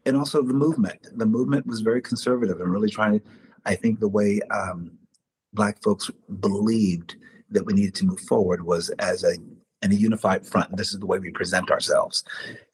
and 0.05 0.17
also 0.17 0.43
the 0.43 0.55
movement. 0.55 1.07
The 1.17 1.27
movement 1.27 1.67
was 1.67 1.81
very 1.81 2.01
conservative 2.01 2.61
and 2.61 2.71
really 2.71 2.91
trying 2.91 3.21
to. 3.21 3.27
I 3.65 3.75
think 3.75 3.99
the 3.99 4.09
way 4.09 4.41
um, 4.53 4.93
black 5.53 5.83
folks 5.83 6.11
believed 6.41 7.17
that 7.51 7.65
we 7.65 7.73
needed 7.73 7.95
to 7.97 8.07
move 8.07 8.21
forward 8.21 8.65
was 8.65 8.91
as 8.99 9.25
a 9.25 9.37
and 9.83 9.93
a 9.93 9.97
unified 9.97 10.47
front. 10.47 10.71
And 10.71 10.79
this 10.79 10.93
is 10.93 11.01
the 11.01 11.07
way 11.07 11.19
we 11.19 11.31
present 11.31 11.71
ourselves. 11.71 12.25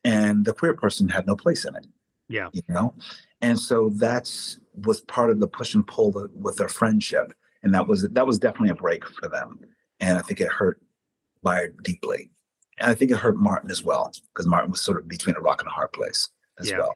And 0.04 0.44
the 0.44 0.52
queer 0.52 0.74
person 0.74 1.08
had 1.08 1.26
no 1.26 1.36
place 1.36 1.64
in 1.64 1.74
it. 1.74 1.86
Yeah. 2.28 2.48
You 2.52 2.62
know? 2.68 2.94
And 3.40 3.58
so 3.58 3.90
that's 3.90 4.58
was 4.74 5.00
part 5.02 5.30
of 5.30 5.40
the 5.40 5.48
push 5.48 5.74
and 5.74 5.86
pull 5.86 6.12
with 6.34 6.56
their 6.56 6.68
friendship. 6.68 7.32
And 7.62 7.74
that 7.74 7.86
was 7.86 8.02
that 8.08 8.26
was 8.26 8.38
definitely 8.38 8.70
a 8.70 8.74
break 8.74 9.04
for 9.04 9.28
them. 9.28 9.60
And 10.00 10.18
I 10.18 10.22
think 10.22 10.40
it 10.40 10.48
hurt 10.48 10.80
Bayard 11.42 11.82
deeply. 11.82 12.30
And 12.78 12.90
I 12.90 12.94
think 12.94 13.10
it 13.10 13.18
hurt 13.18 13.36
Martin 13.36 13.70
as 13.70 13.84
well, 13.84 14.10
because 14.32 14.46
Martin 14.46 14.70
was 14.70 14.80
sort 14.80 14.98
of 14.98 15.08
between 15.08 15.36
a 15.36 15.40
rock 15.40 15.60
and 15.60 15.68
a 15.68 15.72
hard 15.72 15.92
place 15.92 16.28
as 16.58 16.70
Yeah. 16.70 16.78
well. 16.78 16.94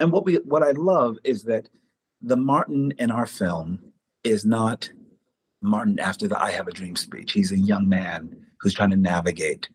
And 0.00 0.12
what 0.12 0.24
we 0.24 0.36
what 0.36 0.62
I 0.62 0.70
love 0.72 1.18
is 1.24 1.42
that 1.44 1.68
the 2.22 2.36
Martin 2.36 2.92
in 2.98 3.10
our 3.10 3.26
film 3.26 3.80
is 4.24 4.44
not 4.44 4.90
Martin 5.60 5.98
after 5.98 6.26
the 6.28 6.40
I 6.40 6.52
have 6.52 6.68
a 6.68 6.72
dream 6.72 6.96
speech. 6.96 7.32
He's 7.32 7.52
a 7.52 7.58
young 7.58 7.88
man 7.88 8.46
who's 8.60 8.74
trying 8.74 8.90
to 8.90 8.96
navigate 8.96 9.68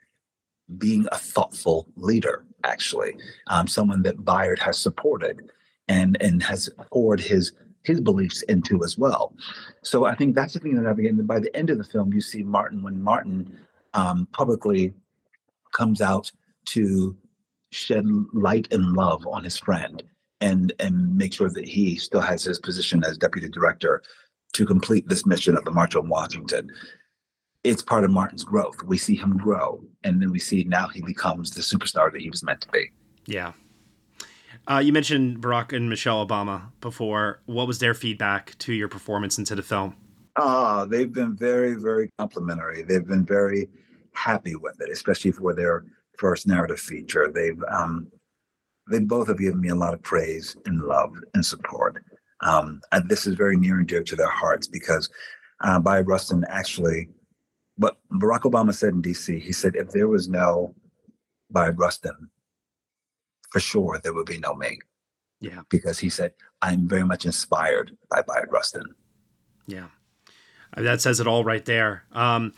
being 0.78 1.08
a 1.12 1.18
thoughtful 1.18 1.88
leader, 1.96 2.46
actually. 2.64 3.16
Um, 3.48 3.68
someone 3.68 4.02
that 4.04 4.24
Bayard 4.24 4.60
has 4.60 4.78
supported 4.78 5.52
and 5.88 6.22
and 6.22 6.42
has 6.44 6.70
poured 6.92 7.20
his 7.20 7.52
his 7.84 8.00
beliefs 8.00 8.42
into 8.44 8.84
as 8.84 8.98
well. 8.98 9.34
So 9.82 10.06
I 10.06 10.16
think 10.16 10.36
that's 10.36 10.54
the 10.54 10.60
thing 10.60 10.76
that 10.76 10.90
I 10.90 10.94
begin. 10.94 11.22
By 11.26 11.40
the 11.40 11.56
end 11.56 11.70
of 11.70 11.78
the 11.78 11.84
film, 11.84 12.14
you 12.14 12.22
see 12.22 12.44
Martin 12.44 12.82
when 12.82 13.02
Martin 13.02 13.60
um, 13.94 14.28
publicly 14.32 14.94
comes 15.74 16.02
out 16.02 16.32
to 16.66 17.16
shed 17.72 18.06
light 18.34 18.72
and 18.72 18.94
love 18.94 19.26
on 19.28 19.44
his 19.44 19.58
friend 19.58 20.04
and 20.42 20.74
and 20.80 21.16
make 21.18 21.34
sure 21.34 21.50
that 21.50 21.68
he 21.68 21.98
still 21.98 22.22
has 22.22 22.44
his 22.44 22.60
position 22.60 23.04
as 23.04 23.18
deputy 23.18 23.50
director 23.50 24.02
to 24.54 24.66
complete 24.66 25.08
this 25.10 25.26
mission 25.26 25.58
of 25.58 25.66
the 25.66 25.72
March 25.72 25.96
on 25.96 26.08
Washington. 26.08 26.70
It's 27.64 27.82
part 27.82 28.04
of 28.04 28.12
Martin's 28.12 28.44
growth. 28.44 28.84
We 28.84 28.98
see 28.98 29.16
him 29.16 29.38
grow, 29.38 29.84
and 30.04 30.22
then 30.22 30.32
we 30.32 30.40
see 30.40 30.64
now 30.64 30.88
he 30.88 31.02
becomes 31.02 31.52
the 31.52 31.62
superstar 31.62 32.12
that 32.12 32.22
he 32.22 32.30
was 32.30 32.44
meant 32.44 32.62
to 32.62 32.70
be. 32.70 32.92
Yeah. 33.26 33.54
Uh, 34.70 34.80
you 34.80 34.94
mentioned 34.94 35.42
Barack 35.42 35.76
and 35.76 35.90
Michelle 35.90 36.26
Obama 36.26 36.72
before. 36.82 37.42
What 37.46 37.68
was 37.68 37.80
their 37.80 37.94
feedback 37.94 38.58
to 38.60 38.74
your 38.74 38.88
performance 38.88 39.38
into 39.38 39.56
the 39.56 39.64
film? 39.64 39.96
Ah, 40.36 40.86
they've 40.86 41.12
been 41.12 41.36
very, 41.36 41.76
very 41.76 42.10
complimentary. 42.18 42.84
They've 42.84 43.06
been 43.06 43.26
very 43.26 43.70
happy 44.14 44.56
with 44.56 44.80
it, 44.82 44.90
especially 44.90 45.32
for 45.32 45.54
their 45.54 45.86
first 46.18 46.48
narrative 46.48 46.80
feature. 46.80 47.32
They've 47.34 47.62
um, 47.70 48.12
they 48.90 49.00
both 49.00 49.28
have 49.28 49.40
given 49.40 49.62
me 49.62 49.70
a 49.70 49.76
lot 49.76 49.94
of 49.94 50.02
praise 50.02 50.56
and 50.66 50.82
love 50.82 51.14
and 51.34 51.46
support. 51.46 52.04
Um, 52.42 52.82
and 52.92 53.08
this 53.08 53.26
is 53.26 53.36
very 53.36 53.56
near 53.56 53.80
and 53.80 53.88
dear 53.88 54.04
to 54.04 54.16
their 54.16 54.30
hearts 54.30 54.68
because 54.68 55.10
uh, 55.62 55.80
Bayard 55.80 56.08
Rustin 56.08 56.44
actually, 56.50 57.08
what 57.78 57.98
Barack 58.12 58.42
Obama 58.42 58.74
said 58.74 58.94
in 58.94 59.02
D.C. 59.02 59.40
He 59.40 59.52
said, 59.52 59.76
if 59.76 59.90
there 59.90 60.08
was 60.08 60.30
no 60.30 60.76
Bayard 61.52 61.80
Rustin, 61.80 62.30
for 63.52 63.60
sure 63.60 64.00
there 64.04 64.14
would 64.14 64.26
be 64.26 64.40
no 64.40 64.54
me. 64.56 64.80
Yeah. 65.40 65.62
Because 65.70 66.00
he 66.00 66.10
said, 66.10 66.34
I'm 66.62 66.88
very 66.88 67.04
much 67.04 67.26
inspired 67.26 67.96
by 68.10 68.22
Bayard 68.22 68.50
Rustin. 68.52 68.96
Yeah. 69.68 69.88
That 70.76 71.02
says 71.02 71.20
it 71.20 71.28
all 71.28 71.44
right 71.44 71.64
there. 71.66 72.04
Um, 72.12 72.54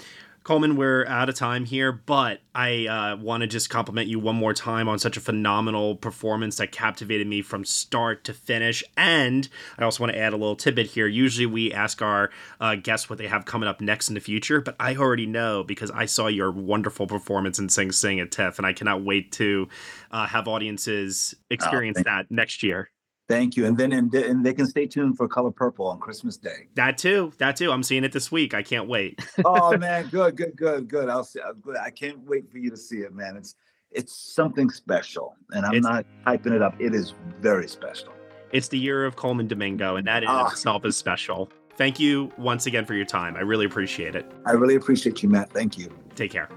Colman, 0.45 0.75
we're 0.75 1.07
out 1.07 1.27
of 1.27 1.33
time 1.33 1.65
here, 1.65 1.91
but 1.91 2.39
I 2.53 2.85
uh, 2.85 3.17
want 3.17 3.41
to 3.41 3.47
just 3.47 3.71
compliment 3.71 4.07
you 4.07 4.19
one 4.19 4.35
more 4.35 4.53
time 4.53 4.87
on 4.87 4.99
such 4.99 5.17
a 5.17 5.19
phenomenal 5.19 5.95
performance 5.95 6.57
that 6.57 6.71
captivated 6.71 7.25
me 7.25 7.41
from 7.41 7.65
start 7.65 8.23
to 8.25 8.33
finish. 8.35 8.83
And 8.95 9.49
I 9.79 9.83
also 9.83 10.03
want 10.03 10.13
to 10.13 10.19
add 10.19 10.33
a 10.33 10.37
little 10.37 10.55
tidbit 10.55 10.85
here. 10.85 11.07
Usually 11.07 11.47
we 11.47 11.73
ask 11.73 11.99
our 12.03 12.29
uh, 12.61 12.75
guests 12.75 13.09
what 13.09 13.17
they 13.17 13.25
have 13.25 13.45
coming 13.45 13.67
up 13.67 13.81
next 13.81 14.07
in 14.07 14.13
the 14.13 14.21
future, 14.21 14.61
but 14.61 14.75
I 14.79 14.95
already 14.95 15.25
know 15.25 15.63
because 15.63 15.89
I 15.89 16.05
saw 16.05 16.27
your 16.27 16.51
wonderful 16.51 17.07
performance 17.07 17.57
in 17.57 17.67
Sing 17.67 17.91
Sing 17.91 18.19
at 18.19 18.29
TIFF, 18.29 18.59
and 18.59 18.67
I 18.67 18.73
cannot 18.73 19.03
wait 19.03 19.31
to 19.33 19.67
uh, 20.11 20.27
have 20.27 20.47
audiences 20.47 21.33
experience 21.49 21.95
thank- 21.95 22.05
that 22.05 22.29
next 22.29 22.61
year. 22.61 22.91
Thank 23.27 23.55
you. 23.57 23.65
And 23.65 23.75
then 23.77 23.91
and, 23.91 24.13
and 24.13 24.45
they 24.45 24.53
can 24.53 24.67
stay 24.67 24.85
tuned 24.85 25.17
for 25.17 25.27
Color 25.27 25.51
Purple 25.51 25.87
on 25.87 25.99
Christmas 25.99 26.37
Day. 26.37 26.67
That 26.75 26.97
too. 26.97 27.31
That 27.39 27.55
too. 27.55 27.71
I'm 27.71 27.81
seeing 27.83 28.03
it 28.03 28.11
this 28.11 28.31
week. 28.31 28.53
I 28.53 28.61
can't 28.61 28.87
wait. 28.87 29.19
oh 29.45 29.75
man, 29.79 30.07
good, 30.09 30.35
good, 30.35 30.55
good, 30.55 30.87
good. 30.87 31.09
I'll 31.09 31.23
see. 31.23 31.39
I 31.81 31.89
can't 31.89 32.19
wait 32.19 32.51
for 32.51 32.57
you 32.59 32.69
to 32.69 32.77
see 32.77 32.97
it, 32.99 33.13
man. 33.13 33.35
It's 33.37 33.55
it's 33.91 34.13
something 34.15 34.69
special, 34.69 35.35
and 35.51 35.65
I'm 35.65 35.73
It's- 35.75 35.83
not 35.83 36.05
hyping 36.27 36.51
it 36.53 36.61
up. 36.61 36.75
It 36.79 36.93
is 36.93 37.13
very 37.39 37.67
special. 37.67 38.09
It's 38.51 38.67
the 38.67 38.77
year 38.77 39.05
of 39.05 39.15
Colman 39.15 39.47
Domingo, 39.47 39.95
and 39.95 40.05
that 40.07 40.23
in 40.23 40.29
Ah. 40.29 40.49
itself 40.51 40.85
is 40.85 40.95
special. 40.95 41.49
Thank 41.77 41.99
you 41.99 42.31
once 42.37 42.67
again 42.67 42.85
for 42.85 42.93
your 42.93 43.05
time. 43.05 43.35
I 43.35 43.41
really 43.41 43.65
appreciate 43.65 44.15
it. 44.15 44.31
I 44.45 44.51
really 44.51 44.75
appreciate 44.75 45.21
you, 45.23 45.29
Matt. 45.29 45.51
Thank 45.51 45.77
you. 45.77 45.89
Take 46.15 46.31
care. 46.31 46.47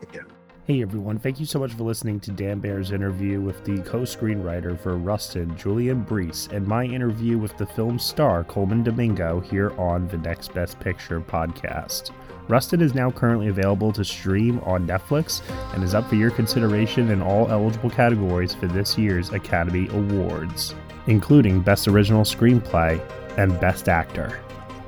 Take 0.00 0.12
care. 0.12 0.26
Hey 0.66 0.80
everyone, 0.80 1.18
thank 1.18 1.38
you 1.38 1.44
so 1.44 1.58
much 1.58 1.74
for 1.74 1.82
listening 1.82 2.20
to 2.20 2.30
Dan 2.30 2.58
Bayer's 2.58 2.90
interview 2.90 3.38
with 3.38 3.62
the 3.66 3.82
co 3.82 4.00
screenwriter 4.00 4.80
for 4.80 4.96
Rustin, 4.96 5.54
Julian 5.58 6.06
Breece, 6.06 6.50
and 6.50 6.66
my 6.66 6.84
interview 6.84 7.36
with 7.36 7.54
the 7.58 7.66
film 7.66 7.98
star 7.98 8.44
Colman 8.44 8.82
Domingo 8.82 9.40
here 9.40 9.78
on 9.78 10.08
the 10.08 10.16
Next 10.16 10.54
Best 10.54 10.80
Picture 10.80 11.20
podcast. 11.20 12.12
Rustin 12.48 12.80
is 12.80 12.94
now 12.94 13.10
currently 13.10 13.48
available 13.48 13.92
to 13.92 14.02
stream 14.06 14.58
on 14.60 14.86
Netflix 14.86 15.42
and 15.74 15.84
is 15.84 15.94
up 15.94 16.08
for 16.08 16.14
your 16.14 16.30
consideration 16.30 17.10
in 17.10 17.20
all 17.20 17.50
eligible 17.50 17.90
categories 17.90 18.54
for 18.54 18.66
this 18.66 18.96
year's 18.96 19.34
Academy 19.34 19.86
Awards, 19.88 20.74
including 21.08 21.60
Best 21.60 21.88
Original 21.88 22.22
Screenplay 22.22 22.98
and 23.36 23.60
Best 23.60 23.90
Actor. 23.90 24.40